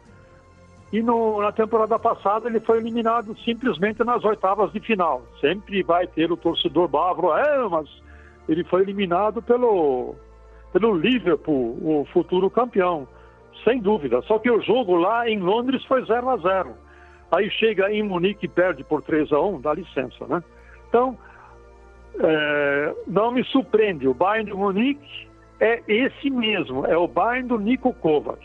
e 0.91 1.01
no, 1.01 1.41
na 1.41 1.51
temporada 1.51 1.97
passada 1.97 2.47
ele 2.47 2.59
foi 2.59 2.77
eliminado 2.77 3.35
simplesmente 3.43 4.03
nas 4.03 4.23
oitavas 4.23 4.71
de 4.71 4.79
final. 4.79 5.23
Sempre 5.41 5.81
vai 5.81 6.05
ter 6.05 6.31
o 6.31 6.37
torcedor 6.37 6.87
bávaro, 6.87 7.35
é, 7.35 7.67
mas 7.67 7.89
ele 8.47 8.63
foi 8.63 8.81
eliminado 8.81 9.41
pelo, 9.41 10.15
pelo 10.71 10.95
Liverpool, 10.95 11.77
o 11.81 12.05
futuro 12.11 12.49
campeão, 12.49 13.07
sem 13.63 13.79
dúvida. 13.79 14.21
Só 14.23 14.39
que 14.39 14.49
o 14.49 14.61
jogo 14.61 14.95
lá 14.95 15.29
em 15.29 15.39
Londres 15.39 15.83
foi 15.85 16.05
0 16.05 16.29
a 16.29 16.37
0 16.37 16.73
Aí 17.31 17.49
chega 17.49 17.91
em 17.91 18.03
Munique 18.03 18.45
e 18.45 18.49
perde 18.49 18.83
por 18.83 19.01
3 19.01 19.31
a 19.31 19.39
1 19.39 19.61
dá 19.61 19.73
licença, 19.73 20.27
né? 20.27 20.43
Então, 20.87 21.17
é, 22.19 22.95
não 23.07 23.31
me 23.31 23.43
surpreende. 23.45 24.07
O 24.07 24.13
Bayern 24.13 24.51
de 24.51 24.55
Munique 24.55 25.27
é 25.59 25.81
esse 25.87 26.29
mesmo, 26.29 26.85
é 26.85 26.95
o 26.95 27.07
Bayern 27.07 27.47
do 27.47 27.57
Niko 27.57 27.91
Kovac. 27.91 28.39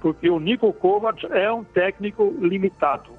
Porque 0.00 0.30
o 0.30 0.40
Niko 0.40 0.72
Kovac 0.72 1.26
é 1.30 1.52
um 1.52 1.62
técnico 1.62 2.34
limitado. 2.40 3.10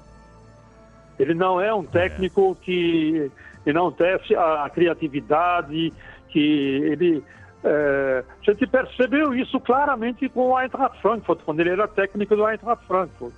Ele 1.18 1.34
não 1.34 1.60
é 1.60 1.72
um 1.72 1.84
técnico 1.84 2.56
que 2.56 3.30
enaltece 3.66 4.34
a 4.34 4.68
criatividade, 4.72 5.92
que 6.28 6.38
ele... 6.38 7.22
É, 7.66 8.22
a 8.46 8.50
gente 8.50 8.66
percebeu 8.66 9.34
isso 9.34 9.58
claramente 9.58 10.28
com 10.28 10.50
o 10.50 10.58
Eintracht 10.58 11.00
Frankfurt, 11.00 11.40
quando 11.44 11.60
ele 11.60 11.70
era 11.70 11.88
técnico 11.88 12.36
do 12.36 12.46
Eintracht 12.46 12.86
Frankfurt. 12.86 13.34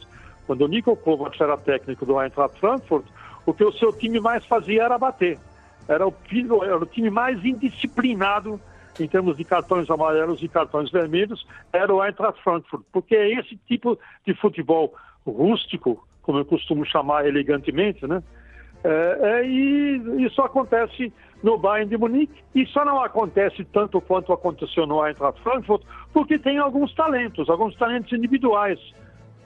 Quando 0.46 0.62
o 0.62 0.68
Niko 0.68 0.96
Kovac 0.96 1.40
era 1.40 1.56
técnico 1.56 2.04
do 2.04 2.20
Eintracht 2.20 2.58
Frankfurt, 2.58 3.06
o 3.44 3.54
que 3.54 3.64
o 3.64 3.72
seu 3.72 3.92
time 3.92 4.18
mais 4.18 4.44
fazia 4.46 4.82
era 4.82 4.98
bater. 4.98 5.38
Era 5.88 6.06
o, 6.06 6.14
era 6.64 6.78
o 6.78 6.86
time 6.86 7.10
mais 7.10 7.44
indisciplinado 7.44 8.60
em 8.98 9.06
termos 9.06 9.36
de 9.36 9.44
cartões 9.44 9.90
amarelos 9.90 10.42
e 10.42 10.48
cartões 10.48 10.90
vermelhos, 10.90 11.46
era 11.72 11.94
o 11.94 12.02
Eintracht 12.02 12.42
Frankfurt, 12.42 12.82
porque 12.92 13.14
é 13.14 13.38
esse 13.38 13.56
tipo 13.68 13.98
de 14.26 14.34
futebol 14.34 14.94
rústico, 15.26 16.06
como 16.22 16.38
eu 16.38 16.44
costumo 16.44 16.84
chamar 16.84 17.26
elegantemente, 17.26 18.06
né? 18.06 18.22
É, 18.84 19.18
é, 19.20 19.46
e 19.46 20.24
isso 20.24 20.40
acontece 20.42 21.12
no 21.42 21.58
Bayern 21.58 21.88
de 21.88 21.96
Munique 21.96 22.42
e 22.54 22.66
só 22.66 22.84
não 22.84 23.02
acontece 23.02 23.64
tanto 23.64 24.00
quanto 24.00 24.32
aconteceu 24.32 24.86
no 24.86 25.04
Eintracht 25.04 25.40
Frankfurt, 25.42 25.82
porque 26.12 26.38
tem 26.38 26.58
alguns 26.58 26.94
talentos, 26.94 27.48
alguns 27.48 27.76
talentos 27.76 28.12
individuais, 28.12 28.78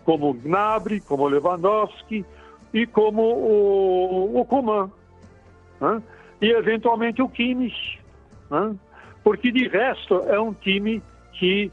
como 0.04 0.34
Gnabry, 0.34 1.00
como 1.00 1.28
Lewandowski 1.28 2.24
e 2.72 2.86
como 2.86 3.22
o, 3.22 4.40
o 4.40 4.62
né? 5.80 6.02
e 6.40 6.50
eventualmente 6.50 7.22
o 7.22 7.28
Kimmich, 7.28 8.00
né? 8.50 8.74
porque 9.24 9.50
de 9.50 9.68
resto 9.68 10.22
é 10.28 10.40
um 10.40 10.52
time 10.52 11.02
que 11.32 11.70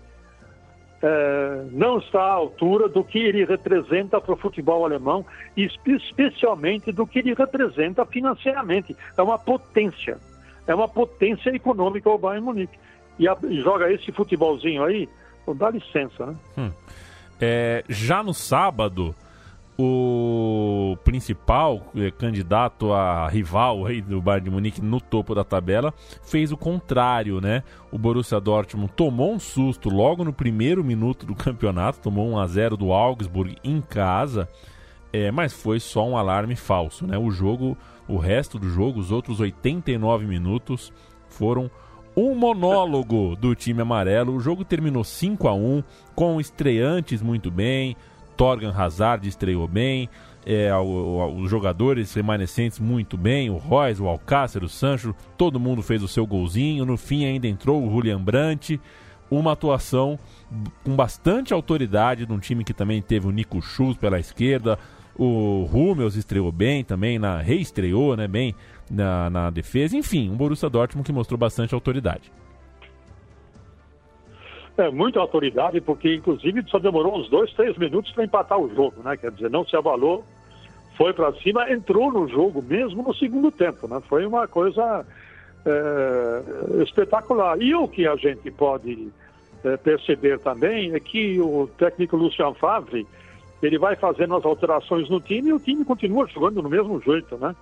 é, 1.01 1.65
não 1.71 1.99
está 1.99 2.21
à 2.21 2.31
altura 2.31 2.89
do 2.89 3.03
que 3.03 3.19
ele 3.19 3.45
representa 3.45 4.19
para 4.19 4.33
o 4.33 4.37
futebol 4.37 4.83
alemão 4.83 5.25
especialmente 5.55 6.91
do 6.91 7.05
que 7.05 7.19
ele 7.19 7.33
representa 7.33 8.05
financeiramente. 8.05 8.95
É 9.15 9.21
uma 9.21 9.37
potência, 9.37 10.17
é 10.65 10.73
uma 10.73 10.87
potência 10.87 11.51
econômica 11.51 12.09
o 12.09 12.17
Bayern 12.17 12.45
Munique. 12.45 12.77
E, 13.19 13.27
a, 13.27 13.37
e 13.43 13.61
joga 13.61 13.91
esse 13.91 14.11
futebolzinho 14.11 14.83
aí, 14.83 15.07
dá 15.55 15.69
licença, 15.69 16.25
né? 16.25 16.35
Hum. 16.57 16.71
É, 17.39 17.83
já 17.87 18.23
no 18.23 18.33
sábado, 18.33 19.15
o 19.77 20.97
principal 21.03 21.91
eh, 21.95 22.09
candidato 22.09 22.91
a 22.91 23.27
rival 23.27 23.85
aí 23.85 24.01
do 24.01 24.19
Bayern 24.19 24.45
de 24.45 24.49
Munique 24.49 24.81
no 24.81 24.99
topo 24.99 25.35
da 25.35 25.43
tabela 25.43 25.93
fez 26.23 26.51
o 26.51 26.57
contrário, 26.57 27.39
né? 27.39 27.63
O 27.91 27.97
Borussia 27.97 28.39
Dortmund 28.39 28.91
tomou 28.95 29.33
um 29.33 29.39
susto 29.39 29.89
logo 29.89 30.23
no 30.23 30.33
primeiro 30.33 30.83
minuto 30.83 31.27
do 31.27 31.35
campeonato, 31.35 31.99
tomou 31.99 32.27
1 32.29 32.39
a 32.39 32.47
0 32.47 32.77
do 32.77 32.91
Augsburg 32.91 33.55
em 33.63 33.79
casa, 33.79 34.49
é, 35.13 35.29
mas 35.29 35.53
foi 35.53 35.79
só 35.79 36.07
um 36.07 36.17
alarme 36.17 36.55
falso, 36.55 37.05
né? 37.05 37.17
O 37.17 37.29
jogo, 37.29 37.77
o 38.07 38.17
resto 38.17 38.57
do 38.57 38.67
jogo, 38.69 38.99
os 38.99 39.11
outros 39.11 39.39
89 39.39 40.25
minutos 40.25 40.91
foram 41.29 41.69
um 42.15 42.33
monólogo 42.33 43.35
do 43.35 43.53
time 43.53 43.83
amarelo. 43.83 44.33
O 44.33 44.39
jogo 44.39 44.65
terminou 44.65 45.03
5 45.03 45.47
a 45.47 45.53
1 45.53 45.83
com 46.15 46.41
estreantes 46.41 47.21
muito 47.21 47.51
bem, 47.51 47.95
Torgan 48.37 48.71
Hazard 48.71 49.27
estreou 49.27 49.67
bem, 49.67 50.07
é, 50.45 50.71
os 50.73 51.49
jogadores 51.49 52.13
remanescentes 52.13 52.79
muito 52.79 53.17
bem, 53.17 53.49
o 53.49 53.57
Royce, 53.57 54.01
o 54.01 54.07
Alcácer, 54.07 54.63
o 54.63 54.69
Sancho, 54.69 55.13
todo 55.37 55.59
mundo 55.59 55.81
fez 55.81 56.01
o 56.01 56.07
seu 56.07 56.25
golzinho. 56.25 56.85
No 56.85 56.95
fim 56.95 57.25
ainda 57.25 57.47
entrou 57.47 57.85
o 57.85 57.91
Julian 57.91 58.21
Brandt, 58.21 58.79
uma 59.29 59.51
atuação 59.51 60.17
com 60.85 60.95
bastante 60.95 61.53
autoridade 61.53 62.25
de 62.25 62.31
um 62.31 62.39
time 62.39 62.63
que 62.63 62.73
também 62.73 63.01
teve 63.01 63.27
o 63.27 63.31
Nico 63.31 63.61
Schultz 63.61 63.99
pela 63.99 64.19
esquerda, 64.19 64.79
o 65.17 65.67
Hummels 65.73 66.15
estreou 66.15 66.51
bem 66.51 66.83
também, 66.83 67.17
na 67.17 67.41
reestreou 67.41 68.15
né, 68.15 68.27
bem 68.27 68.55
na, 68.89 69.29
na 69.29 69.49
defesa. 69.49 69.97
Enfim, 69.97 70.29
um 70.29 70.35
Borussia 70.37 70.69
Dortmund 70.69 71.05
que 71.05 71.11
mostrou 71.11 71.37
bastante 71.37 71.73
autoridade. 71.73 72.31
É, 74.77 74.91
muita 74.91 75.19
autoridade, 75.19 75.81
porque 75.81 76.13
inclusive 76.13 76.63
só 76.67 76.77
demorou 76.77 77.17
uns 77.17 77.27
dois, 77.29 77.51
três 77.53 77.75
minutos 77.77 78.11
para 78.11 78.23
empatar 78.23 78.59
o 78.59 78.73
jogo, 78.75 79.01
né? 79.03 79.17
Quer 79.17 79.31
dizer, 79.31 79.49
não 79.49 79.65
se 79.65 79.75
abalou, 79.75 80.23
foi 80.95 81.13
para 81.13 81.33
cima, 81.33 81.71
entrou 81.71 82.11
no 82.11 82.27
jogo 82.27 82.61
mesmo 82.61 83.01
no 83.01 83.13
segundo 83.15 83.49
tempo, 83.49 83.87
né? 83.87 83.99
Foi 84.07 84.23
uma 84.23 84.47
coisa 84.47 85.03
é, 85.65 86.83
espetacular. 86.83 87.59
E 87.59 87.73
o 87.73 87.87
que 87.87 88.07
a 88.07 88.15
gente 88.17 88.51
pode 88.51 89.11
é, 89.63 89.77
perceber 89.77 90.37
também 90.39 90.93
é 90.93 90.99
que 90.99 91.41
o 91.41 91.67
técnico 91.75 92.15
Lucian 92.15 92.53
Favre, 92.53 93.07
ele 93.63 93.79
vai 93.79 93.95
fazendo 93.95 94.35
as 94.35 94.45
alterações 94.45 95.09
no 95.09 95.19
time 95.19 95.49
e 95.49 95.53
o 95.53 95.59
time 95.59 95.83
continua 95.85 96.27
jogando 96.27 96.61
no 96.61 96.69
mesmo 96.69 97.01
jeito, 97.01 97.35
né? 97.37 97.55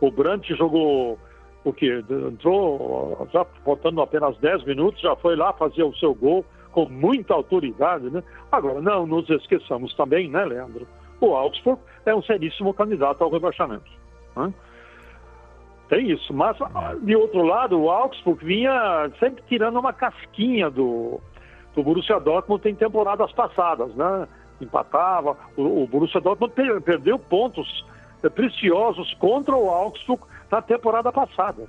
O 0.00 0.08
Brandt 0.08 0.54
jogou 0.54 1.18
o 1.64 1.72
que 1.72 2.00
entrou 2.08 3.28
já 3.32 3.44
faltando 3.64 4.00
apenas 4.00 4.38
10 4.38 4.64
minutos, 4.66 5.00
já 5.00 5.16
foi 5.16 5.34
lá 5.34 5.52
fazer 5.52 5.82
o 5.82 5.94
seu 5.96 6.14
gol 6.14 6.44
com 6.72 6.88
muita 6.88 7.34
autoridade, 7.34 8.10
né? 8.10 8.22
Agora, 8.50 8.80
não 8.80 9.06
nos 9.06 9.28
esqueçamos 9.28 9.94
também, 9.94 10.28
né, 10.28 10.44
Leandro? 10.44 10.86
O 11.20 11.34
Augsburg 11.34 11.80
é 12.06 12.14
um 12.14 12.22
seríssimo 12.22 12.72
candidato 12.72 13.22
ao 13.22 13.30
rebaixamento. 13.30 13.90
Né? 14.36 14.52
Tem 15.88 16.10
isso, 16.10 16.32
mas 16.32 16.56
de 17.02 17.16
outro 17.16 17.42
lado, 17.42 17.78
o 17.78 17.90
Augsburg 17.90 18.44
vinha 18.44 19.10
sempre 19.18 19.42
tirando 19.48 19.78
uma 19.78 19.92
casquinha 19.92 20.70
do, 20.70 21.20
do 21.74 21.82
Borussia 21.82 22.20
Dortmund 22.20 22.68
em 22.68 22.74
temporadas 22.74 23.32
passadas, 23.32 23.94
né? 23.94 24.28
Empatava, 24.60 25.36
o, 25.56 25.82
o 25.82 25.86
Borussia 25.86 26.20
Dortmund 26.20 26.54
perdeu 26.84 27.18
pontos 27.18 27.84
preciosos 28.34 29.12
contra 29.14 29.56
o 29.56 29.68
Augsburg 29.68 30.22
na 30.50 30.62
temporada 30.62 31.10
passada. 31.10 31.66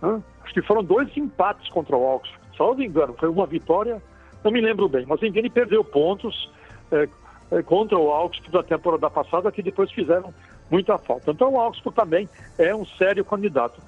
Né? 0.00 0.22
Acho 0.44 0.54
que 0.54 0.62
foram 0.62 0.84
dois 0.84 1.14
empates 1.16 1.68
contra 1.70 1.96
o 1.96 2.06
Augsburg, 2.06 2.40
só 2.56 2.74
não 2.74 2.82
engano, 2.82 3.14
foi 3.18 3.28
uma 3.28 3.46
vitória 3.46 4.02
não 4.42 4.50
me 4.50 4.60
lembro 4.60 4.88
bem, 4.88 5.04
mas 5.06 5.22
enfim, 5.22 5.38
ele 5.38 5.50
perdeu 5.50 5.84
pontos 5.84 6.50
é, 6.90 7.08
é, 7.50 7.62
contra 7.62 7.98
o 7.98 8.10
Augsburg 8.10 8.52
da 8.52 8.62
temporada 8.62 9.10
passada, 9.10 9.52
que 9.52 9.62
depois 9.62 9.90
fizeram 9.92 10.32
muita 10.70 10.96
falta. 10.98 11.30
Então 11.30 11.52
o 11.52 11.60
Augsburg 11.60 11.96
também 11.96 12.28
é 12.58 12.74
um 12.74 12.86
sério 12.86 13.24
candidato 13.24 13.80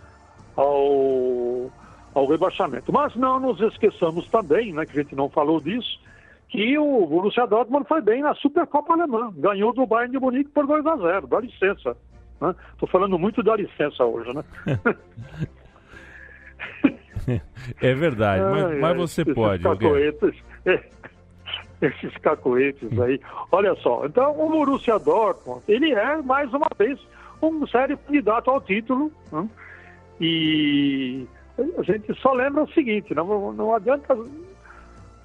ao, 0.57 1.71
ao 2.15 2.27
rebaixamento. 2.27 2.93
Mas 2.93 3.15
não 3.17 3.41
nos 3.41 3.61
esqueçamos 3.61 4.29
também, 4.29 4.73
né, 4.73 4.85
que 4.85 4.99
a 4.99 5.03
gente 5.03 5.15
não 5.15 5.29
falou 5.29 5.61
disso, 5.61 6.01
que 6.49 6.77
o 6.79 7.07
Borussia 7.07 7.47
Dortmund 7.47 7.88
foi 7.88 8.03
bem 8.03 8.21
na 8.23 8.35
Supercopa 8.35 8.93
Alemã, 8.93 9.33
ganhou 9.37 9.73
do 9.73 9.87
Bayern 9.87 10.12
de 10.12 10.19
Munique 10.19 10.51
por 10.51 10.67
2 10.67 10.85
a 10.87 10.97
0 10.97 11.27
dá 11.27 11.41
licença. 11.41 11.97
Estou 12.35 12.49
né? 12.49 12.55
falando 12.91 13.19
muito 13.19 13.43
da 13.43 13.57
licença 13.57 14.05
hoje, 14.05 14.35
né? 14.35 14.45
é 17.80 17.94
verdade, 17.94 18.42
mas, 18.42 18.80
mas 18.80 18.96
você 18.96 19.24
pode. 19.24 19.62
Cacoetes, 19.62 20.35
esses 21.80 22.16
cacoetes 22.18 22.98
aí. 23.00 23.20
Olha 23.50 23.74
só, 23.76 24.06
então 24.06 24.32
o 24.32 24.50
Borussia 24.50 24.98
Dortmund, 24.98 25.62
ele 25.68 25.92
é, 25.92 26.16
mais 26.22 26.52
uma 26.52 26.68
vez, 26.78 26.98
um 27.42 27.66
sério 27.66 27.98
candidato 27.98 28.50
ao 28.50 28.61
título. 28.61 29.12
Né? 29.30 29.48
E 30.20 31.26
a 31.78 31.82
gente 31.82 32.14
só 32.20 32.32
lembra 32.32 32.62
o 32.64 32.72
seguinte, 32.72 33.14
não, 33.14 33.52
não 33.52 33.74
adianta 33.74 34.16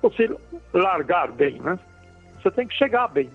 você 0.02 0.30
largar 0.74 1.32
bem, 1.32 1.60
né? 1.62 1.78
Você 2.36 2.52
tem 2.52 2.68
que 2.68 2.76
chegar 2.76 3.08
bem. 3.08 3.30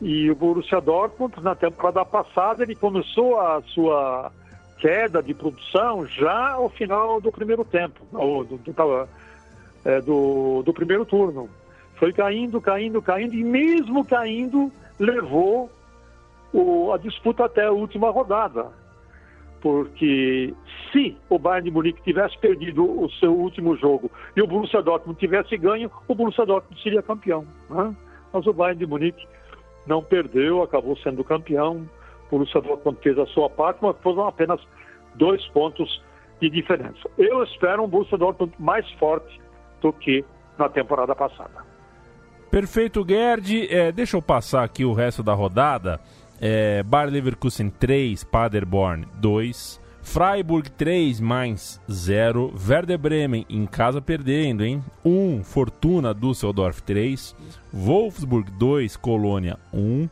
E 0.00 0.30
o 0.30 0.34
Borussia 0.34 0.80
Dortmund, 0.80 1.34
na 1.40 1.54
temporada 1.54 2.04
passada, 2.04 2.62
ele 2.62 2.74
começou 2.74 3.40
a 3.40 3.62
sua 3.62 4.32
queda 4.84 5.22
de 5.22 5.32
produção 5.32 6.04
já 6.04 6.50
ao 6.50 6.68
final 6.68 7.18
do 7.18 7.32
primeiro 7.32 7.64
tempo, 7.64 8.06
ou 8.12 8.44
do, 8.44 8.58
do, 8.58 9.08
é, 9.82 9.98
do, 10.02 10.62
do 10.62 10.74
primeiro 10.74 11.06
turno. 11.06 11.48
Foi 11.94 12.12
caindo, 12.12 12.60
caindo, 12.60 13.00
caindo, 13.00 13.34
e 13.34 13.42
mesmo 13.42 14.04
caindo, 14.04 14.70
levou 14.98 15.70
o, 16.52 16.92
a 16.92 16.98
disputa 16.98 17.46
até 17.46 17.64
a 17.64 17.72
última 17.72 18.10
rodada. 18.10 18.66
Porque 19.62 20.52
se 20.92 21.16
o 21.30 21.38
Bayern 21.38 21.70
de 21.70 21.74
Munique 21.74 22.02
tivesse 22.02 22.36
perdido 22.36 22.84
o 22.84 23.10
seu 23.12 23.34
último 23.34 23.74
jogo 23.76 24.10
e 24.36 24.42
o 24.42 24.46
Borussia 24.46 24.82
Dortmund 24.82 25.18
tivesse 25.18 25.56
ganho, 25.56 25.90
o 26.06 26.14
Borussia 26.14 26.44
Dortmund 26.44 26.82
seria 26.82 27.00
campeão. 27.00 27.46
Né? 27.70 27.96
Mas 28.30 28.46
o 28.46 28.52
Bayern 28.52 28.78
de 28.78 28.86
Munique 28.86 29.26
não 29.86 30.02
perdeu, 30.02 30.62
acabou 30.62 30.94
sendo 30.98 31.24
campeão 31.24 31.88
o 32.36 32.60
Dortmund 32.60 32.98
fez 33.02 33.18
a 33.18 33.26
sua 33.26 33.48
parte, 33.48 33.78
mas 33.82 33.96
foram 34.02 34.26
apenas 34.26 34.60
dois 35.14 35.44
pontos 35.48 36.02
de 36.40 36.50
diferença. 36.50 37.08
Eu 37.16 37.42
espero 37.44 37.84
um 37.84 37.88
Borussia 37.88 38.18
Dortmund 38.18 38.54
mais 38.58 38.88
forte 38.92 39.40
do 39.80 39.92
que 39.92 40.24
na 40.58 40.68
temporada 40.68 41.14
passada. 41.14 41.64
Perfeito, 42.50 43.04
Gerd. 43.06 43.66
É, 43.68 43.90
deixa 43.90 44.16
eu 44.16 44.22
passar 44.22 44.62
aqui 44.62 44.84
o 44.84 44.92
resto 44.92 45.22
da 45.22 45.34
rodada. 45.34 46.00
É, 46.40 46.82
Bayer 46.82 47.12
Leverkusen 47.12 47.70
3, 47.70 48.22
Paderborn 48.24 49.06
2, 49.14 49.80
Freiburg 50.02 50.70
3, 50.70 51.18
Mainz 51.18 51.80
0, 51.90 52.54
Werder 52.68 52.98
Bremen 52.98 53.46
em 53.48 53.66
casa 53.66 54.00
perdendo, 54.00 54.64
hein? 54.64 54.84
1, 55.04 55.42
Fortuna 55.42 56.14
Düsseldorf 56.14 56.80
3, 56.82 57.34
Wolfsburg 57.72 58.50
2, 58.52 58.96
Colônia 58.98 59.58
1, 59.72 60.08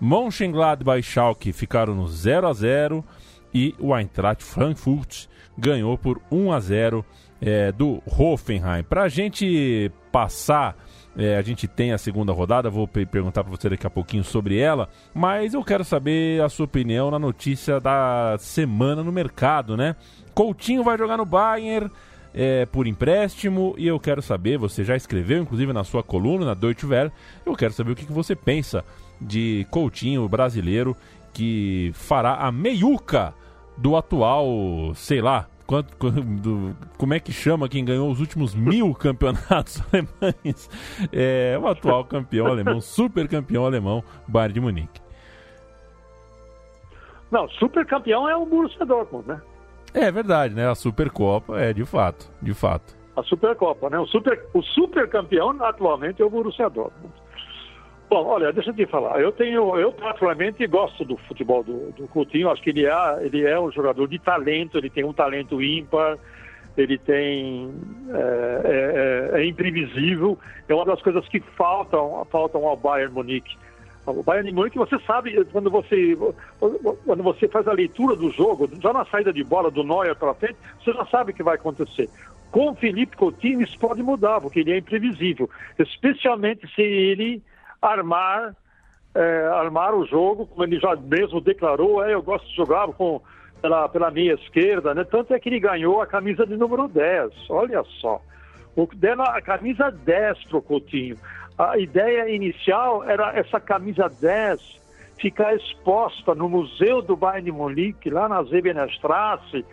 Mönchengladbach 0.00 0.98
e 0.98 1.02
Schalke 1.02 1.52
ficaram 1.52 1.94
no 1.94 2.08
0 2.08 2.48
a 2.48 2.52
0 2.52 3.04
e 3.52 3.74
o 3.78 3.96
Eintracht 3.96 4.42
Frankfurt 4.42 5.26
ganhou 5.56 5.96
por 5.96 6.20
1 6.30 6.52
a 6.52 6.60
0 6.60 7.04
é, 7.40 7.70
do 7.70 8.02
Hoffenheim. 8.06 8.82
Para 8.82 9.04
a 9.04 9.08
gente 9.08 9.90
passar, 10.10 10.76
é, 11.16 11.36
a 11.36 11.42
gente 11.42 11.68
tem 11.68 11.92
a 11.92 11.98
segunda 11.98 12.32
rodada, 12.32 12.70
vou 12.70 12.88
perguntar 12.88 13.44
para 13.44 13.50
você 13.50 13.68
daqui 13.68 13.86
a 13.86 13.90
pouquinho 13.90 14.24
sobre 14.24 14.58
ela, 14.58 14.88
mas 15.12 15.54
eu 15.54 15.62
quero 15.62 15.84
saber 15.84 16.42
a 16.42 16.48
sua 16.48 16.64
opinião 16.64 17.10
na 17.10 17.18
notícia 17.18 17.78
da 17.78 18.36
semana 18.38 19.02
no 19.02 19.12
mercado, 19.12 19.76
né? 19.76 19.94
Coutinho 20.34 20.82
vai 20.82 20.98
jogar 20.98 21.16
no 21.16 21.24
Bayern, 21.24 21.90
é, 22.34 22.66
por 22.66 22.86
empréstimo 22.86 23.74
e 23.78 23.86
eu 23.86 24.00
quero 24.00 24.20
saber, 24.20 24.58
você 24.58 24.82
já 24.82 24.96
escreveu 24.96 25.40
inclusive 25.40 25.72
na 25.72 25.84
sua 25.84 26.02
coluna, 26.02 26.44
na 26.44 26.54
Deutsche 26.54 26.84
Welle, 26.84 27.12
eu 27.46 27.54
quero 27.54 27.72
saber 27.72 27.92
o 27.92 27.94
que, 27.94 28.06
que 28.06 28.12
você 28.12 28.34
pensa 28.34 28.84
de 29.24 29.66
Coutinho 29.70 30.28
brasileiro 30.28 30.96
que 31.32 31.90
fará 31.94 32.34
a 32.36 32.52
meiuca 32.52 33.34
do 33.76 33.96
atual, 33.96 34.92
sei 34.94 35.20
lá, 35.20 35.48
quanto, 35.66 35.92
do, 36.40 36.76
como 36.96 37.14
é 37.14 37.20
que 37.20 37.32
chama 37.32 37.68
quem 37.68 37.84
ganhou 37.84 38.10
os 38.10 38.20
últimos 38.20 38.54
mil 38.54 38.94
campeonatos 38.94 39.82
alemães? 39.92 40.70
É 41.12 41.58
o 41.60 41.66
atual 41.66 42.04
campeão 42.04 42.46
alemão, 42.46 42.80
super 42.82 43.28
campeão 43.28 43.66
alemão, 43.66 44.02
Bayern 44.28 44.54
de 44.54 44.60
Munique. 44.60 45.00
Não, 47.30 47.48
super 47.48 47.84
campeão 47.84 48.28
é 48.28 48.36
o 48.36 48.46
Borussia 48.46 48.86
Dortmund, 48.86 49.26
né? 49.26 49.42
É 49.92 50.10
verdade, 50.10 50.54
né? 50.54 50.68
A 50.68 50.74
Supercopa 50.74 51.58
é 51.58 51.72
de 51.72 51.84
fato, 51.84 52.30
de 52.40 52.54
fato. 52.54 52.96
A 53.16 53.22
Supercopa, 53.22 53.90
né? 53.90 53.98
O 53.98 54.06
super, 54.06 54.44
o 54.52 54.62
super 54.62 55.08
campeão 55.08 55.50
atualmente 55.60 56.20
é 56.20 56.24
o 56.24 56.30
Borussia 56.30 56.68
Dortmund. 56.68 57.12
Bom, 58.14 58.26
olha, 58.26 58.52
deixa 58.52 58.70
eu 58.70 58.74
te 58.74 58.86
falar. 58.86 59.20
Eu 59.20 59.32
tenho, 59.32 59.76
eu 59.76 59.90
particularmente 59.90 60.64
gosto 60.68 61.04
do 61.04 61.16
futebol 61.16 61.64
do, 61.64 61.90
do 61.90 62.06
Coutinho. 62.06 62.48
Acho 62.48 62.62
que 62.62 62.70
ele 62.70 62.86
é, 62.86 63.18
ele 63.22 63.44
é 63.44 63.58
um 63.58 63.72
jogador 63.72 64.06
de 64.06 64.20
talento. 64.20 64.78
Ele 64.78 64.88
tem 64.88 65.02
um 65.02 65.12
talento 65.12 65.60
ímpar. 65.60 66.16
Ele 66.76 66.96
tem 66.96 67.74
é, 68.10 69.32
é, 69.32 69.38
é, 69.38 69.40
é 69.40 69.46
imprevisível. 69.48 70.38
É 70.68 70.72
uma 70.72 70.84
das 70.84 71.02
coisas 71.02 71.26
que 71.26 71.40
faltam, 71.40 72.24
faltam 72.30 72.64
ao 72.68 72.76
Bayern 72.76 73.12
Munique. 73.12 73.56
O 74.06 74.22
Bayern 74.22 74.52
Munique, 74.52 74.78
você 74.78 74.96
sabe, 75.00 75.44
quando 75.46 75.68
você, 75.68 76.16
quando 77.04 77.22
você 77.24 77.48
faz 77.48 77.66
a 77.66 77.72
leitura 77.72 78.14
do 78.14 78.30
jogo, 78.30 78.70
já 78.80 78.92
na 78.92 79.04
saída 79.06 79.32
de 79.32 79.42
bola 79.42 79.72
do 79.72 79.82
Neuer 79.82 80.14
para 80.14 80.34
frente, 80.34 80.56
você 80.78 80.92
já 80.92 81.04
sabe 81.06 81.32
o 81.32 81.34
que 81.34 81.42
vai 81.42 81.56
acontecer. 81.56 82.08
Com 82.52 82.70
o 82.70 82.74
Felipe 82.76 83.16
Coutinho, 83.16 83.60
isso 83.60 83.76
pode 83.76 84.04
mudar, 84.04 84.40
porque 84.40 84.60
ele 84.60 84.70
é 84.70 84.78
imprevisível. 84.78 85.50
Especialmente 85.76 86.72
se 86.76 86.80
ele 86.80 87.42
armar, 87.86 88.54
é, 89.14 89.46
armar 89.46 89.94
o 89.94 90.06
jogo, 90.06 90.46
como 90.46 90.64
ele 90.64 90.78
já 90.78 90.96
mesmo 90.96 91.40
declarou, 91.40 92.04
é, 92.04 92.14
eu 92.14 92.22
gosto 92.22 92.48
de 92.48 92.56
jogar 92.56 92.88
com, 92.88 93.20
pela, 93.60 93.88
pela 93.88 94.10
meia 94.10 94.34
esquerda, 94.34 94.94
né? 94.94 95.04
Tanto 95.04 95.34
é 95.34 95.40
que 95.40 95.48
ele 95.48 95.60
ganhou 95.60 96.00
a 96.00 96.06
camisa 96.06 96.46
de 96.46 96.56
número 96.56 96.88
10, 96.88 97.30
olha 97.50 97.82
só. 98.00 98.20
O, 98.76 98.88
deram 98.94 99.22
a 99.22 99.40
camisa 99.40 99.90
10 99.90 100.44
para 100.44 100.58
o 100.58 100.62
Coutinho 100.62 101.16
a 101.58 101.78
ideia 101.78 102.28
inicial 102.28 103.04
era 103.04 103.36
essa 103.38 103.60
camisa 103.60 104.08
10 104.08 104.82
ficar 105.18 105.54
exposta 105.54 106.34
no 106.34 106.48
Museu 106.48 107.00
do 107.00 107.16
Bayern 107.16 107.44
de 107.44 107.52
Munique, 107.52 108.10
lá 108.10 108.28
na 108.28 108.42
Zebenerstrasse, 108.42 109.64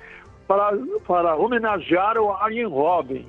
para, 0.47 0.77
para 1.07 1.35
homenagear 1.35 2.17
o 2.17 2.31
Arjen 2.31 2.67
Robben. 2.67 3.25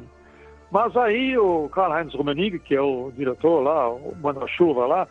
Mas 0.72 0.96
aí 0.96 1.36
o 1.36 1.68
Karl-Heinz 1.68 2.14
Rummenigge, 2.14 2.58
que 2.58 2.74
é 2.74 2.80
o 2.80 3.12
diretor 3.14 3.60
lá, 3.60 3.90
o 3.90 4.16
manda-chuva 4.22 4.86
lá, 4.86 5.06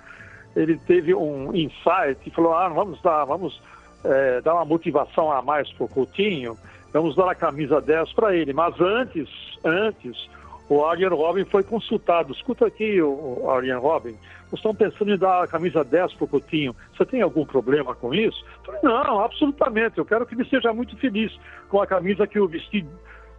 ele 0.55 0.75
teve 0.75 1.13
um 1.13 1.55
insight 1.55 2.17
e 2.25 2.31
falou, 2.31 2.55
ah, 2.55 2.67
vamos 2.67 2.99
dar, 3.03 3.25
vamos 3.25 3.61
é, 4.03 4.41
dar 4.41 4.55
uma 4.55 4.65
motivação 4.65 5.31
a 5.31 5.39
mais 5.43 5.71
para 5.73 5.85
o 5.85 5.87
Coutinho, 5.87 6.57
vamos 6.91 7.15
dar 7.15 7.29
a 7.29 7.35
camisa 7.35 7.79
10 7.79 8.11
para 8.13 8.35
ele. 8.35 8.53
Mas 8.53 8.73
antes, 8.81 9.29
antes, 9.63 10.27
o 10.67 10.83
Arjen 10.83 11.09
Robin 11.09 11.45
foi 11.45 11.61
consultado. 11.61 12.33
Escuta 12.33 12.65
aqui, 12.65 12.99
o 12.99 13.47
Arjen 13.47 13.77
Robin, 13.77 14.15
vocês 14.49 14.53
estão 14.53 14.73
pensando 14.73 15.13
em 15.13 15.17
dar 15.17 15.43
a 15.43 15.47
camisa 15.47 15.83
10 15.83 16.15
para 16.15 16.25
o 16.25 16.27
Coutinho. 16.27 16.75
Você 16.97 17.05
tem 17.05 17.21
algum 17.21 17.45
problema 17.45 17.93
com 17.93 18.15
isso? 18.15 18.43
Eu 18.57 18.65
falei, 18.65 18.81
não, 18.81 19.23
absolutamente. 19.23 19.99
Eu 19.99 20.05
quero 20.05 20.25
que 20.25 20.33
ele 20.33 20.49
seja 20.49 20.73
muito 20.73 20.97
feliz 20.97 21.31
com 21.69 21.79
a 21.79 21.85
camisa 21.85 22.25
que 22.25 22.39
eu 22.39 22.47
vesti 22.47 22.83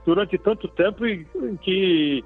durante 0.05 0.37
tanto 0.39 0.69
tempo 0.69 1.07
e 1.07 1.25
que 1.61 2.25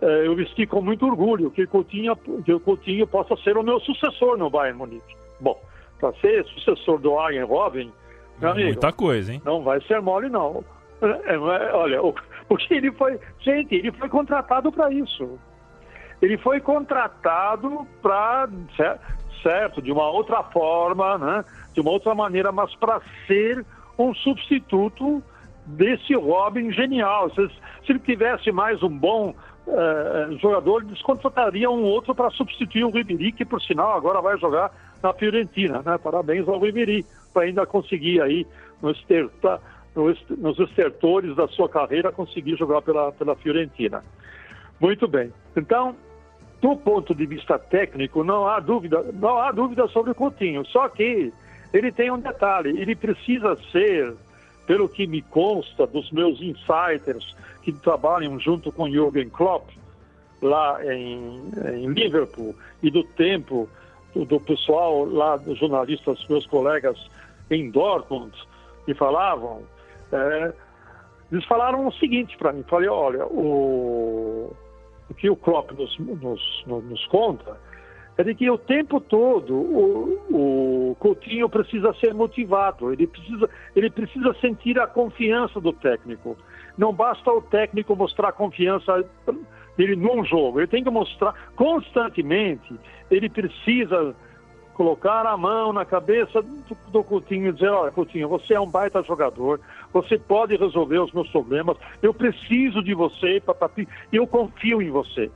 eh, 0.00 0.26
eu 0.26 0.34
vesti 0.34 0.66
com 0.66 0.80
muito 0.80 1.06
orgulho, 1.06 1.50
que, 1.50 1.66
Coutinho, 1.66 2.16
que 2.16 2.52
o 2.52 2.60
Coutinho 2.60 3.06
possa 3.06 3.36
ser 3.38 3.56
o 3.56 3.62
meu 3.62 3.80
sucessor 3.80 4.36
no 4.38 4.50
Bayern 4.50 4.78
Munique. 4.78 5.16
Bom, 5.38 5.60
para 5.98 6.12
ser 6.14 6.44
sucessor 6.46 6.98
do 6.98 7.18
Arjen 7.18 7.44
Robin, 7.44 7.92
meu 8.40 8.50
amigo, 8.50 8.68
Muita 8.68 8.92
coisa, 8.92 9.34
hein? 9.34 9.42
Não 9.44 9.62
vai 9.62 9.80
ser 9.82 10.00
mole, 10.00 10.30
não. 10.30 10.64
É, 11.02 11.34
é, 11.34 11.38
olha, 11.74 12.02
o, 12.02 12.14
porque 12.48 12.74
ele 12.74 12.90
foi. 12.92 13.18
Gente, 13.40 13.74
ele 13.74 13.92
foi 13.92 14.08
contratado 14.08 14.72
para 14.72 14.90
isso. 14.90 15.38
Ele 16.22 16.38
foi 16.38 16.60
contratado 16.60 17.86
para. 18.00 18.48
Certo, 19.42 19.80
de 19.80 19.90
uma 19.90 20.10
outra 20.10 20.42
forma, 20.42 21.16
né? 21.16 21.44
de 21.72 21.80
uma 21.80 21.90
outra 21.90 22.14
maneira, 22.14 22.52
mas 22.52 22.74
para 22.76 23.00
ser 23.26 23.64
um 23.98 24.14
substituto 24.14 25.22
desse 25.70 26.14
Robin 26.14 26.72
genial. 26.72 27.30
Se, 27.30 27.48
se 27.84 27.92
ele 27.92 27.98
tivesse 28.00 28.52
mais 28.52 28.82
um 28.82 28.88
bom 28.88 29.34
uh, 29.66 30.38
jogador, 30.38 30.82
eles 30.82 31.02
contratariam 31.02 31.74
um 31.74 31.84
outro 31.84 32.14
para 32.14 32.30
substituir 32.30 32.84
o 32.84 32.90
Ribéry, 32.90 33.32
que 33.32 33.44
por 33.44 33.60
sinal 33.62 33.96
agora 33.96 34.20
vai 34.20 34.38
jogar 34.38 34.70
na 35.02 35.12
Fiorentina. 35.12 35.82
Né? 35.84 35.98
Parabéns 35.98 36.48
ao 36.48 36.58
Ribéry, 36.58 37.04
para 37.32 37.42
ainda 37.42 37.66
conseguir 37.66 38.20
aí 38.20 38.46
no 38.82 38.90
estertar 38.90 39.60
nos 39.94 40.58
estertores 40.58 41.34
da 41.34 41.48
sua 41.48 41.68
carreira, 41.68 42.12
conseguir 42.12 42.56
jogar 42.56 42.80
pela, 42.82 43.10
pela 43.12 43.34
Fiorentina. 43.34 44.04
Muito 44.80 45.06
bem. 45.08 45.32
Então, 45.56 45.96
do 46.60 46.76
ponto 46.76 47.14
de 47.14 47.26
vista 47.26 47.58
técnico, 47.58 48.22
não 48.22 48.46
há 48.46 48.60
dúvida, 48.60 49.04
não 49.14 49.38
há 49.38 49.50
dúvida 49.50 49.88
sobre 49.88 50.12
o 50.12 50.14
Coutinho. 50.14 50.64
Só 50.66 50.88
que 50.88 51.32
ele 51.72 51.92
tem 51.92 52.10
um 52.10 52.18
detalhe, 52.18 52.80
ele 52.80 52.94
precisa 52.94 53.56
ser, 53.72 54.14
pelo 54.70 54.88
que 54.88 55.04
me 55.04 55.20
consta 55.20 55.84
dos 55.84 56.12
meus 56.12 56.40
insiders 56.40 57.34
que 57.60 57.72
trabalham 57.72 58.38
junto 58.38 58.70
com 58.70 58.88
Jürgen 58.88 59.28
Klopp 59.28 59.68
lá 60.40 60.78
em, 60.86 61.42
em 61.74 61.88
Liverpool 61.88 62.54
e 62.80 62.88
do 62.88 63.02
tempo 63.02 63.68
do, 64.14 64.24
do 64.24 64.38
pessoal 64.38 65.04
lá, 65.06 65.36
dos 65.36 65.58
jornalistas, 65.58 66.24
meus 66.28 66.46
colegas 66.46 66.96
em 67.50 67.68
Dortmund, 67.68 68.30
que 68.84 68.94
falavam 68.94 69.62
é, 70.12 70.52
eles 71.32 71.44
falaram 71.46 71.88
o 71.88 71.92
seguinte 71.94 72.36
para 72.38 72.52
mim, 72.52 72.62
falei, 72.62 72.88
olha, 72.88 73.26
o, 73.26 74.54
o 75.10 75.14
que 75.14 75.28
o 75.28 75.34
Klopp 75.34 75.72
nos, 75.72 75.98
nos, 75.98 76.64
nos, 76.64 77.06
conta 77.06 77.56
é 78.20 78.24
de 78.24 78.34
que 78.34 78.50
o 78.50 78.58
tempo 78.58 79.00
todo 79.00 79.54
o, 79.54 80.90
o 80.90 80.96
Coutinho 80.98 81.48
precisa 81.48 81.94
ser 81.94 82.12
motivado, 82.12 82.92
ele 82.92 83.06
precisa, 83.06 83.48
ele 83.74 83.90
precisa 83.90 84.34
sentir 84.40 84.78
a 84.78 84.86
confiança 84.86 85.58
do 85.58 85.72
técnico. 85.72 86.36
Não 86.76 86.92
basta 86.92 87.30
o 87.32 87.40
técnico 87.40 87.96
mostrar 87.96 88.32
confiança 88.32 89.02
dele 89.76 89.96
num 89.96 90.22
jogo, 90.22 90.60
ele 90.60 90.66
tem 90.66 90.84
que 90.84 90.90
mostrar 90.90 91.34
constantemente, 91.56 92.74
ele 93.10 93.30
precisa 93.30 94.14
colocar 94.74 95.24
a 95.26 95.36
mão 95.36 95.72
na 95.72 95.86
cabeça 95.86 96.42
do, 96.42 96.76
do 96.90 97.02
Coutinho 97.02 97.48
e 97.48 97.52
dizer, 97.52 97.70
olha, 97.70 97.90
Coutinho, 97.90 98.28
você 98.28 98.52
é 98.52 98.60
um 98.60 98.70
baita 98.70 99.02
jogador, 99.02 99.60
você 99.94 100.18
pode 100.18 100.56
resolver 100.56 100.98
os 100.98 101.12
meus 101.12 101.28
problemas, 101.30 101.78
eu 102.02 102.12
preciso 102.12 102.82
de 102.82 102.92
você, 102.92 103.40
papapi, 103.40 103.88
eu 104.12 104.26
confio 104.26 104.82
em 104.82 104.90
você. 104.90 105.30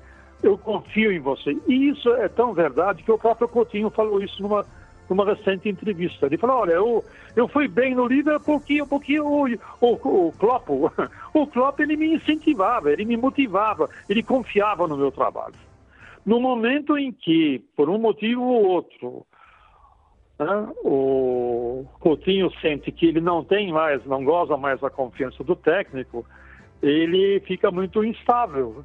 Eu 0.44 0.58
confio 0.58 1.10
em 1.10 1.18
você. 1.18 1.56
E 1.66 1.88
isso 1.88 2.12
é 2.16 2.28
tão 2.28 2.52
verdade 2.52 3.02
que 3.02 3.10
o 3.10 3.18
próprio 3.18 3.48
Coutinho 3.48 3.88
falou 3.88 4.22
isso 4.22 4.42
numa, 4.42 4.62
numa 5.08 5.24
recente 5.24 5.70
entrevista. 5.70 6.26
Ele 6.26 6.36
falou, 6.36 6.58
olha, 6.58 6.72
eu, 6.72 7.02
eu 7.34 7.48
fui 7.48 7.66
bem 7.66 7.94
no 7.94 8.06
Liverpool 8.06 8.60
porque, 8.60 8.84
porque 8.84 9.18
o, 9.18 9.46
o, 9.80 10.26
o 10.26 10.32
Klopp, 10.32 10.68
o 11.32 11.46
Klopp 11.46 11.80
ele 11.80 11.96
me 11.96 12.14
incentivava, 12.14 12.92
ele 12.92 13.06
me 13.06 13.16
motivava, 13.16 13.88
ele 14.06 14.22
confiava 14.22 14.86
no 14.86 14.98
meu 14.98 15.10
trabalho. 15.10 15.54
No 16.26 16.38
momento 16.38 16.98
em 16.98 17.10
que, 17.10 17.64
por 17.74 17.88
um 17.88 17.98
motivo 17.98 18.42
ou 18.42 18.66
outro, 18.66 19.26
né, 20.38 20.68
o 20.84 21.86
Coutinho 22.00 22.50
sente 22.60 22.92
que 22.92 23.06
ele 23.06 23.20
não 23.22 23.42
tem 23.42 23.72
mais, 23.72 24.04
não 24.04 24.22
goza 24.22 24.58
mais 24.58 24.78
da 24.78 24.90
confiança 24.90 25.42
do 25.42 25.56
técnico, 25.56 26.26
ele 26.82 27.40
fica 27.46 27.70
muito 27.70 28.04
instável. 28.04 28.84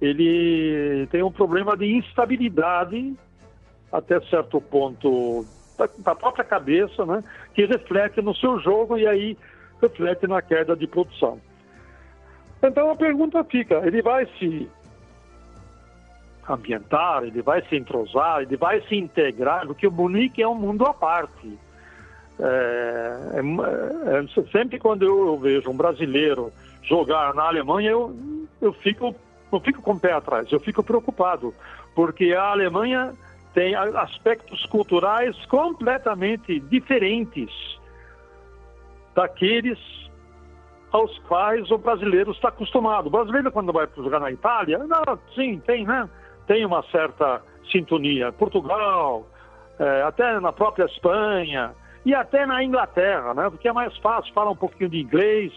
Ele 0.00 1.06
tem 1.10 1.22
um 1.22 1.32
problema 1.32 1.76
de 1.76 1.96
instabilidade 1.96 3.16
até 3.92 4.20
certo 4.22 4.60
ponto 4.60 5.44
da, 5.98 6.14
própria 6.14 6.44
cabeça, 6.44 7.04
né, 7.06 7.22
que 7.54 7.64
reflete 7.64 8.20
no 8.20 8.34
seu 8.34 8.58
jogo 8.60 8.98
e 8.98 9.06
aí 9.06 9.36
reflete 9.80 10.26
na 10.26 10.42
queda 10.42 10.76
de 10.76 10.86
produção. 10.86 11.40
Então 12.62 12.90
a 12.90 12.96
pergunta 12.96 13.42
fica: 13.44 13.76
ele 13.86 14.02
vai 14.02 14.26
se 14.38 14.68
ambientar, 16.48 17.24
ele 17.24 17.42
vai 17.42 17.62
se 17.68 17.76
entrosar, 17.76 18.42
ele 18.42 18.56
vai 18.56 18.80
se 18.82 18.96
integrar, 18.96 19.66
porque 19.66 19.86
o 19.86 19.92
Munique 19.92 20.42
é 20.42 20.48
um 20.48 20.54
mundo 20.54 20.84
à 20.84 20.94
parte. 20.94 21.58
É, 22.40 23.18
é, 23.34 24.18
é, 24.18 24.46
sempre 24.52 24.78
quando 24.78 25.04
eu, 25.04 25.36
vejo 25.38 25.70
um 25.70 25.76
brasileiro 25.76 26.52
jogar 26.82 27.34
na 27.34 27.44
Alemanha, 27.44 27.90
eu, 27.90 28.16
eu 28.60 28.72
fico 28.72 29.14
eu 29.50 29.60
fico 29.60 29.82
com 29.82 29.92
o 29.92 30.00
pé 30.00 30.12
atrás, 30.12 30.50
eu 30.52 30.60
fico 30.60 30.82
preocupado, 30.82 31.54
porque 31.94 32.32
a 32.34 32.50
Alemanha 32.50 33.14
tem 33.54 33.74
aspectos 33.74 34.64
culturais 34.66 35.34
completamente 35.46 36.60
diferentes 36.60 37.50
daqueles 39.14 39.78
aos 40.92 41.18
quais 41.20 41.70
o 41.70 41.78
brasileiro 41.78 42.30
está 42.30 42.48
acostumado. 42.48 43.06
O 43.06 43.10
brasileiro, 43.10 43.50
quando 43.50 43.72
vai 43.72 43.88
jogar 43.96 44.20
na 44.20 44.30
Itália, 44.30 44.78
não, 44.78 45.18
sim, 45.34 45.60
tem, 45.66 45.84
né? 45.84 46.08
Tem 46.46 46.64
uma 46.64 46.82
certa 46.84 47.42
sintonia. 47.70 48.32
Portugal, 48.32 49.26
é, 49.78 50.02
até 50.02 50.40
na 50.40 50.52
própria 50.52 50.84
Espanha 50.84 51.74
e 52.04 52.14
até 52.14 52.46
na 52.46 52.62
Inglaterra, 52.62 53.34
né? 53.34 53.50
Porque 53.50 53.68
é 53.68 53.72
mais 53.72 53.96
fácil 53.98 54.32
falar 54.32 54.50
um 54.50 54.56
pouquinho 54.56 54.88
de 54.88 55.00
inglês, 55.00 55.52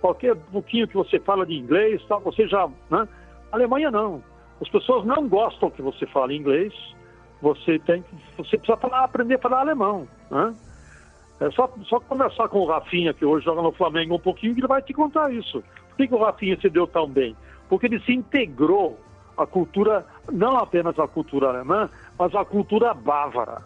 qualquer 0.00 0.34
pouquinho 0.36 0.88
que 0.88 0.96
você 0.96 1.18
fala 1.18 1.44
de 1.44 1.54
inglês, 1.54 2.02
tal, 2.08 2.20
você 2.20 2.46
já, 2.46 2.68
né? 2.90 3.08
Alemanha 3.52 3.90
não. 3.90 4.22
As 4.60 4.68
pessoas 4.68 5.04
não 5.04 5.28
gostam 5.28 5.70
que 5.70 5.82
você 5.82 6.06
fale 6.06 6.36
inglês. 6.36 6.72
Você 7.40 7.78
tem 7.78 8.04
você 8.36 8.56
precisa 8.58 8.76
falar, 8.76 9.04
aprender 9.04 9.36
a 9.36 9.38
falar 9.38 9.60
alemão, 9.60 10.08
né? 10.30 10.54
É 11.40 11.50
só, 11.52 11.72
só 11.84 12.00
conversar 12.00 12.48
com 12.48 12.58
o 12.58 12.66
Rafinha, 12.66 13.14
que 13.14 13.24
hoje 13.24 13.44
joga 13.44 13.62
no 13.62 13.70
Flamengo 13.70 14.16
um 14.16 14.20
pouquinho, 14.20 14.54
que 14.54 14.60
ele 14.60 14.66
vai 14.66 14.82
te 14.82 14.92
contar 14.92 15.32
isso. 15.32 15.62
Por 15.90 15.96
que, 15.96 16.08
que 16.08 16.14
o 16.14 16.18
Rafinha 16.18 16.58
se 16.60 16.68
deu 16.68 16.86
tão 16.86 17.08
bem? 17.08 17.36
Porque 17.68 17.86
ele 17.86 18.00
se 18.00 18.12
integrou 18.12 18.98
à 19.36 19.46
cultura, 19.46 20.04
não 20.32 20.56
apenas 20.56 20.98
à 20.98 21.06
cultura 21.06 21.48
alemã, 21.48 21.88
mas 22.18 22.34
à 22.34 22.44
cultura 22.44 22.92
bávara. 22.92 23.62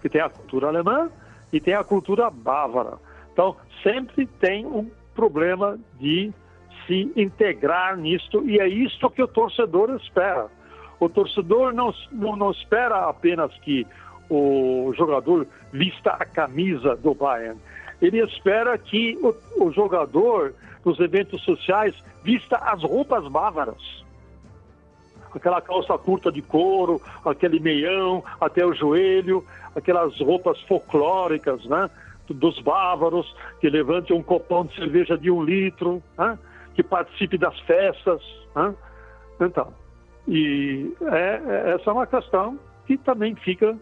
Que 0.00 0.08
tem 0.08 0.22
a 0.22 0.30
cultura 0.30 0.68
alemã 0.68 1.10
e 1.52 1.60
tem 1.60 1.74
a 1.74 1.84
cultura 1.84 2.30
bávara. 2.30 2.94
Então, 3.30 3.56
sempre 3.82 4.26
tem 4.26 4.64
um 4.64 4.90
problema 5.16 5.78
de 5.98 6.32
se 6.86 7.10
integrar 7.16 7.96
nisto, 7.96 8.48
e 8.48 8.60
é 8.60 8.68
isto 8.68 9.10
que 9.10 9.22
o 9.22 9.26
torcedor 9.26 9.90
espera. 9.96 10.46
O 11.00 11.08
torcedor 11.08 11.72
não, 11.74 11.92
não, 12.12 12.36
não 12.36 12.50
espera 12.52 13.08
apenas 13.08 13.52
que 13.58 13.86
o 14.30 14.92
jogador 14.96 15.46
vista 15.72 16.10
a 16.10 16.24
camisa 16.24 16.96
do 16.96 17.14
Bayern. 17.14 17.58
Ele 18.00 18.22
espera 18.22 18.76
que 18.78 19.18
o, 19.22 19.64
o 19.64 19.72
jogador, 19.72 20.54
nos 20.84 20.98
eventos 21.00 21.42
sociais, 21.42 21.94
vista 22.22 22.56
as 22.56 22.82
roupas 22.82 23.26
bávaras. 23.28 24.04
Aquela 25.34 25.60
calça 25.60 25.96
curta 25.98 26.30
de 26.32 26.40
couro, 26.40 27.00
aquele 27.24 27.60
meião 27.60 28.24
até 28.40 28.64
o 28.64 28.72
joelho, 28.72 29.44
aquelas 29.74 30.18
roupas 30.18 30.60
folclóricas, 30.62 31.64
né? 31.66 31.90
Dos 32.34 32.58
bávaros, 32.60 33.34
que 33.60 33.68
levante 33.68 34.12
um 34.12 34.22
copão 34.22 34.64
de 34.64 34.74
cerveja 34.74 35.16
de 35.16 35.30
um 35.30 35.42
litro, 35.42 36.02
né? 36.18 36.38
que 36.74 36.82
participe 36.82 37.38
das 37.38 37.58
festas. 37.60 38.20
Né? 38.54 38.74
Então, 39.40 39.72
e 40.28 40.94
é, 41.02 41.40
é, 41.46 41.74
essa 41.74 41.90
é 41.90 41.92
uma 41.92 42.06
questão 42.06 42.58
que 42.86 42.96
também 42.98 43.34
fica 43.36 43.76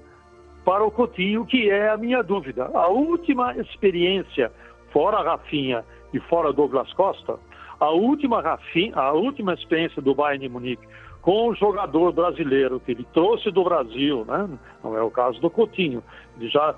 para 0.65 0.85
o 0.85 0.91
Coutinho, 0.91 1.45
que 1.45 1.71
é 1.71 1.91
a 1.91 1.97
minha 1.97 2.23
dúvida. 2.23 2.71
A 2.75 2.89
última 2.89 3.55
experiência, 3.57 4.51
fora 4.93 5.23
Rafinha 5.23 5.85
e 6.13 6.21
fora 6.21 6.53
Douglas 6.53 6.93
Costa, 6.95 7.39
a 7.81 7.91
última, 7.91 8.41
Rafinha, 8.41 8.95
a 8.97 9.13
última 9.13 9.55
experiência 9.55 10.01
do 10.01 10.15
Bayern 10.15 10.47
de 10.47 10.49
Munique 10.49 10.87
com 11.25 11.49
o 11.49 11.55
jogador 11.55 12.13
brasileiro 12.13 12.79
que 12.79 12.93
ele 12.93 13.07
trouxe 13.15 13.51
do 13.51 13.65
Brasil, 13.65 14.27
né? 14.27 14.47
não 14.83 14.95
é 14.97 15.03
o 15.03 15.11
caso 15.11 15.41
do 15.41 15.49
Coutinho, 15.49 16.03
ele 16.37 16.51
já 16.51 16.75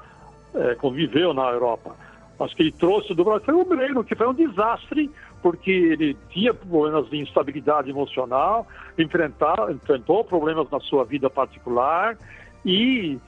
é, 0.54 0.74
conviveu 0.74 1.34
na 1.34 1.50
Europa, 1.50 1.94
mas 2.38 2.52
que 2.54 2.62
ele 2.62 2.72
trouxe 2.72 3.14
do 3.14 3.24
Brasil 3.24 3.44
foi 3.44 3.54
o 3.54 3.64
Breno, 3.64 4.04
que 4.04 4.14
foi 4.14 4.26
um 4.26 4.34
desastre, 4.34 5.10
porque 5.42 5.70
ele 5.70 6.16
tinha 6.30 6.52
problemas 6.52 7.08
de 7.08 7.18
instabilidade 7.18 7.90
emocional, 7.90 8.66
enfrentou 8.98 10.24
problemas 10.24 10.70
na 10.70 10.80
sua 10.80 11.04
vida 11.04 11.30
particular 11.30 12.16
e 12.64 13.18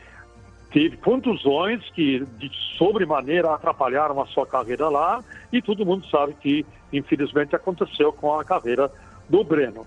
teve 0.71 0.97
contusões 0.99 1.89
que 1.91 2.25
de 2.39 2.51
sobremaneira 2.77 3.55
atrapalharam 3.55 4.21
a 4.21 4.27
sua 4.27 4.47
carreira 4.47 4.89
lá 4.89 5.25
e 5.53 5.63
todo 5.63 5.87
mundo 5.87 6.07
sabe 6.09 6.35
que 6.35 6.67
infelizmente 6.93 7.57
aconteceu 7.57 8.13
com 8.13 8.39
a 8.39 8.45
carreira 8.45 8.91
do 9.29 9.43
Breno. 9.45 9.87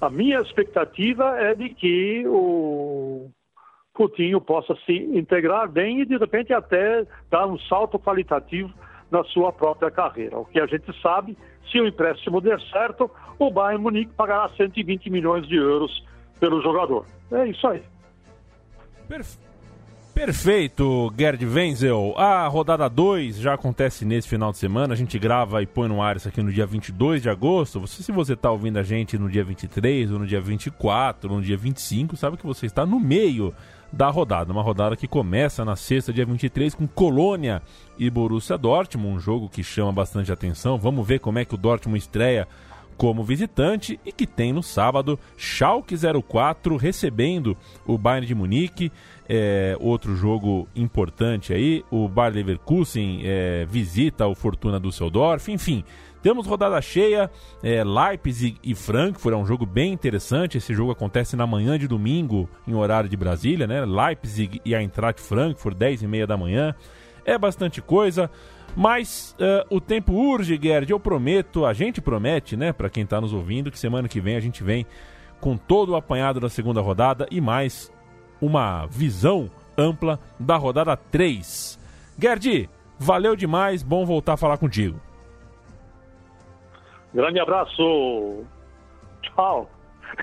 A 0.00 0.10
minha 0.10 0.40
expectativa 0.40 1.38
é 1.38 1.54
de 1.54 1.68
que 1.68 2.24
o 2.26 3.30
Coutinho 3.94 4.40
possa 4.40 4.74
se 4.86 4.92
integrar 4.92 5.68
bem 5.68 6.00
e 6.00 6.06
de 6.06 6.16
repente 6.16 6.52
até 6.52 7.06
dar 7.30 7.46
um 7.46 7.58
salto 7.58 7.98
qualitativo 7.98 8.72
na 9.10 9.22
sua 9.24 9.52
própria 9.52 9.90
carreira. 9.90 10.38
O 10.38 10.46
que 10.46 10.58
a 10.58 10.66
gente 10.66 10.90
sabe, 11.02 11.36
se 11.70 11.78
o 11.78 11.86
empréstimo 11.86 12.40
der 12.40 12.60
certo, 12.70 13.10
o 13.38 13.50
Bayern 13.50 13.82
Munique 13.82 14.12
pagará 14.14 14.48
120 14.56 15.10
milhões 15.10 15.46
de 15.46 15.56
euros 15.56 16.04
pelo 16.40 16.62
jogador. 16.62 17.04
É 17.30 17.46
isso 17.46 17.66
aí. 17.66 17.82
Perfeito. 19.06 19.52
Perfeito, 20.14 21.12
Gerd 21.18 21.42
Wenzel. 21.44 22.14
A 22.18 22.46
rodada 22.46 22.86
2 22.86 23.38
já 23.38 23.54
acontece 23.54 24.04
nesse 24.04 24.28
final 24.28 24.52
de 24.52 24.58
semana. 24.58 24.92
A 24.92 24.96
gente 24.96 25.18
grava 25.18 25.62
e 25.62 25.66
põe 25.66 25.88
no 25.88 26.02
ar 26.02 26.16
isso 26.16 26.28
aqui 26.28 26.42
no 26.42 26.52
dia 26.52 26.66
22 26.66 27.22
de 27.22 27.30
agosto. 27.30 27.80
Você, 27.80 28.02
se 28.02 28.12
você 28.12 28.34
está 28.34 28.50
ouvindo 28.50 28.78
a 28.78 28.82
gente 28.82 29.16
no 29.18 29.28
dia 29.28 29.42
23, 29.42 30.12
ou 30.12 30.18
no 30.18 30.26
dia 30.26 30.40
24, 30.40 31.30
ou 31.30 31.36
no 31.38 31.42
dia 31.42 31.56
25, 31.56 32.14
sabe 32.16 32.36
que 32.36 32.46
você 32.46 32.66
está 32.66 32.84
no 32.84 33.00
meio 33.00 33.54
da 33.92 34.08
rodada. 34.08 34.52
Uma 34.52 34.62
rodada 34.62 34.96
que 34.96 35.06
começa 35.06 35.64
na 35.64 35.76
sexta, 35.76 36.12
dia 36.12 36.24
23, 36.24 36.74
com 36.74 36.86
Colônia 36.86 37.62
e 37.98 38.08
Borussia 38.08 38.56
Dortmund. 38.56 39.16
Um 39.16 39.20
jogo 39.20 39.48
que 39.48 39.62
chama 39.62 39.92
bastante 39.92 40.32
atenção. 40.32 40.78
Vamos 40.78 41.06
ver 41.06 41.20
como 41.20 41.38
é 41.38 41.44
que 41.44 41.54
o 41.54 41.58
Dortmund 41.58 41.98
estreia 41.98 42.48
como 42.96 43.24
visitante 43.24 43.98
e 44.06 44.12
que 44.12 44.26
tem 44.26 44.52
no 44.52 44.62
sábado 44.62 45.18
Schalke 45.36 45.96
04 45.96 46.76
recebendo 46.76 47.56
o 47.86 47.98
Bayern 47.98 48.26
de 48.26 48.34
Munique. 48.34 48.92
É, 49.28 49.76
outro 49.80 50.14
jogo 50.14 50.68
importante 50.74 51.54
aí, 51.54 51.84
o 51.90 52.06
Bayer 52.06 52.34
Leverkusen 52.34 53.22
é, 53.24 53.66
visita 53.68 54.26
o 54.26 54.34
Fortuna 54.34 54.78
Düsseldorf, 54.78 55.50
enfim. 55.50 55.84
Temos 56.22 56.46
rodada 56.46 56.80
cheia, 56.80 57.28
é, 57.62 57.82
Leipzig 57.82 58.56
e 58.62 58.74
Frankfurt, 58.76 59.34
é 59.34 59.36
um 59.36 59.44
jogo 59.44 59.66
bem 59.66 59.92
interessante. 59.92 60.56
Esse 60.56 60.72
jogo 60.72 60.92
acontece 60.92 61.34
na 61.34 61.46
manhã 61.46 61.76
de 61.76 61.88
domingo, 61.88 62.48
em 62.66 62.74
horário 62.74 63.08
de 63.08 63.16
Brasília, 63.16 63.66
né? 63.66 63.84
Leipzig 63.84 64.60
e 64.64 64.74
a 64.74 64.80
Eintracht 64.80 65.20
Frankfurt, 65.20 65.76
10 65.76 66.02
e 66.02 66.06
meia 66.06 66.26
da 66.26 66.36
manhã. 66.36 66.74
É 67.24 67.36
bastante 67.36 67.82
coisa. 67.82 68.30
Mas 68.76 69.36
uh, 69.38 69.76
o 69.76 69.80
tempo 69.80 70.12
urge, 70.12 70.58
Gerd. 70.62 70.90
Eu 70.90 71.00
prometo, 71.00 71.66
a 71.66 71.72
gente 71.72 72.00
promete, 72.00 72.56
né, 72.56 72.72
para 72.72 72.88
quem 72.88 73.02
está 73.02 73.20
nos 73.20 73.32
ouvindo, 73.32 73.70
que 73.70 73.78
semana 73.78 74.08
que 74.08 74.20
vem 74.20 74.36
a 74.36 74.40
gente 74.40 74.62
vem 74.62 74.86
com 75.40 75.56
todo 75.56 75.90
o 75.90 75.96
apanhado 75.96 76.40
da 76.40 76.48
segunda 76.48 76.80
rodada 76.80 77.26
e 77.30 77.40
mais 77.40 77.92
uma 78.40 78.86
visão 78.86 79.50
ampla 79.76 80.18
da 80.38 80.56
rodada 80.56 80.96
3. 80.96 81.78
Gerd, 82.18 82.70
valeu 82.98 83.34
demais, 83.36 83.82
bom 83.82 84.06
voltar 84.06 84.34
a 84.34 84.36
falar 84.36 84.56
contigo. 84.56 84.98
Grande 87.14 87.40
abraço. 87.40 88.44
Tchau. 89.22 89.70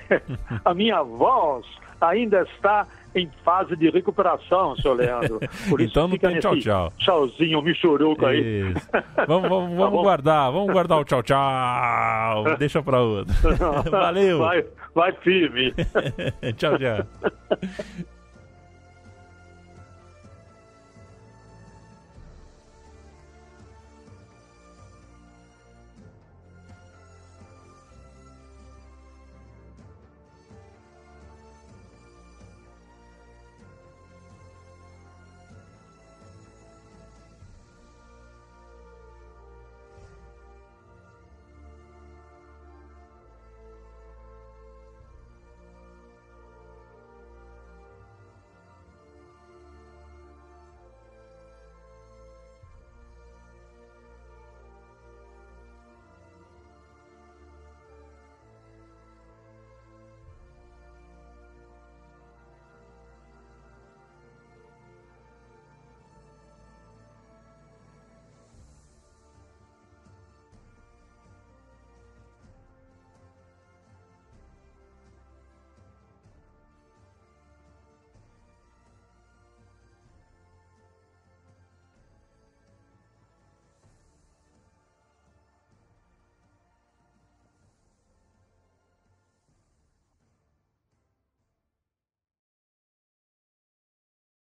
a 0.65 0.73
minha 0.73 1.01
voz 1.03 1.65
ainda 2.01 2.41
está 2.43 2.87
em 3.15 3.29
fase 3.43 3.75
de 3.75 3.89
recuperação, 3.89 4.75
seu 4.77 4.93
Leandro. 4.93 5.39
Por 5.67 5.81
isso 5.81 5.91
então 5.91 6.07
não 6.07 6.17
tem 6.17 6.39
tchau, 6.39 6.57
tchau. 6.57 6.93
Tchauzinho, 6.97 7.61
michuruco 7.61 8.25
aí. 8.25 8.73
Vamos, 9.27 9.49
vamos, 9.49 9.77
vamos 9.77 9.99
tá 9.99 10.03
guardar, 10.03 10.51
vamos 10.51 10.71
guardar 10.71 10.99
o 10.99 11.03
tchau, 11.03 11.23
tchau. 11.23 12.57
Deixa 12.57 12.81
pra 12.83 13.01
outro. 13.01 13.33
Valeu. 13.89 14.39
Vai, 14.39 14.65
vai 14.93 15.11
firme. 15.13 15.73
tchau, 16.55 16.77
tchau. 16.77 18.09